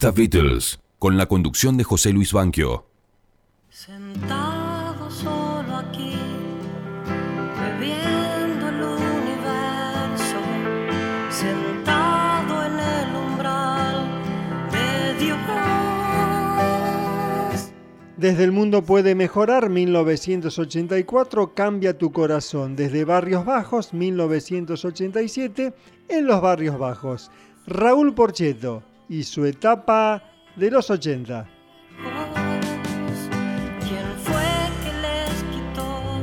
[0.00, 2.86] Revista Beatles, con la conducción de José Luis Banquio.
[3.68, 6.16] Sentado solo aquí,
[7.60, 10.40] bebiendo el universo,
[11.28, 14.08] sentado en el umbral
[14.72, 15.38] de Dios.
[18.16, 22.74] Desde el mundo puede mejorar, 1984, Cambia tu corazón.
[22.74, 25.74] Desde Barrios Bajos, 1987,
[26.08, 27.30] en los Barrios Bajos.
[27.66, 30.22] Raúl Porcheto y su etapa
[30.54, 31.46] de los 80.
[33.80, 34.40] ¿Quién fue
[34.84, 36.22] que les quitó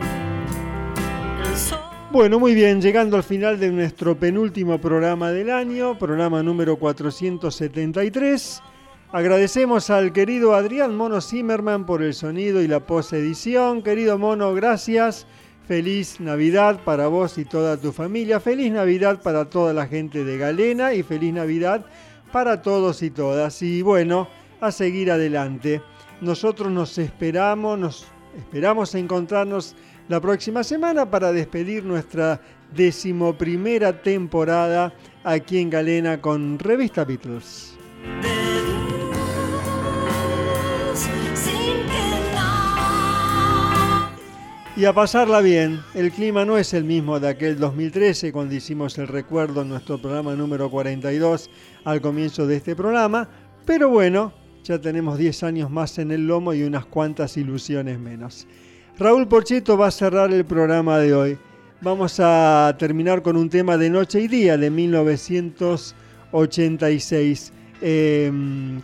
[1.43, 1.80] el sol?
[2.11, 8.64] Bueno, muy bien, llegando al final de nuestro penúltimo programa del año, programa número 473.
[9.11, 13.84] Agradecemos al querido Adrián Mono Zimmerman por el sonido y la posedición.
[13.84, 15.27] Querido Mono, gracias.
[15.68, 18.39] Feliz Navidad para vos y toda tu familia.
[18.39, 22.06] Feliz Navidad para toda la gente de Galena y feliz Navidad para
[22.61, 23.61] todos y todas.
[23.61, 24.27] Y bueno,
[24.61, 25.81] a seguir adelante.
[26.21, 29.75] Nosotros nos esperamos, nos esperamos encontrarnos
[30.07, 32.39] la próxima semana para despedir nuestra
[32.73, 34.93] decimoprimera temporada
[35.23, 37.77] aquí en Galena con Revista Beatles.
[44.77, 48.95] Y a pasarla bien, el clima no es el mismo de aquel 2013 cuando hicimos
[48.99, 51.49] el recuerdo en nuestro programa número 42
[51.88, 53.30] al comienzo de este programa,
[53.65, 58.45] pero bueno, ya tenemos 10 años más en el lomo y unas cuantas ilusiones menos.
[58.99, 61.38] Raúl Porcheto va a cerrar el programa de hoy.
[61.80, 67.53] Vamos a terminar con un tema de Noche y Día de 1986.
[67.81, 68.34] Eh,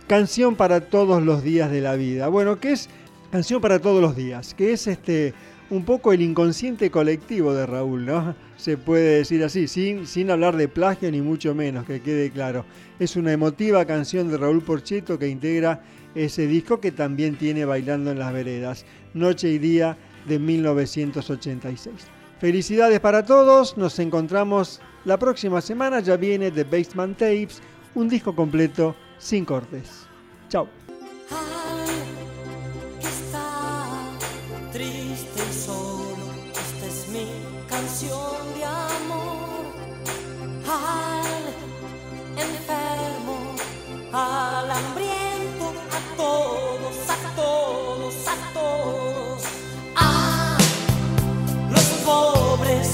[0.06, 2.28] canción para todos los días de la vida.
[2.28, 2.88] Bueno, ¿qué es
[3.30, 4.54] canción para todos los días?
[4.54, 5.34] Que es este
[5.74, 8.34] un poco el inconsciente colectivo de Raúl, ¿no?
[8.56, 12.64] Se puede decir así, sin, sin hablar de plagio ni mucho menos, que quede claro.
[12.98, 15.82] Es una emotiva canción de Raúl Porcheto que integra
[16.14, 19.96] ese disco que también tiene Bailando en las Veredas, Noche y Día
[20.26, 21.94] de 1986.
[22.38, 27.60] Felicidades para todos, nos encontramos la próxima semana, ya viene The Basement Tapes,
[27.94, 30.06] un disco completo sin cortes.
[30.48, 30.68] Chao
[37.84, 39.66] de amor
[40.66, 41.44] al
[42.34, 43.54] enfermo,
[44.10, 49.42] al hambriento, a todos, a todos, a todos,
[49.96, 50.56] a
[51.70, 52.93] los pobres.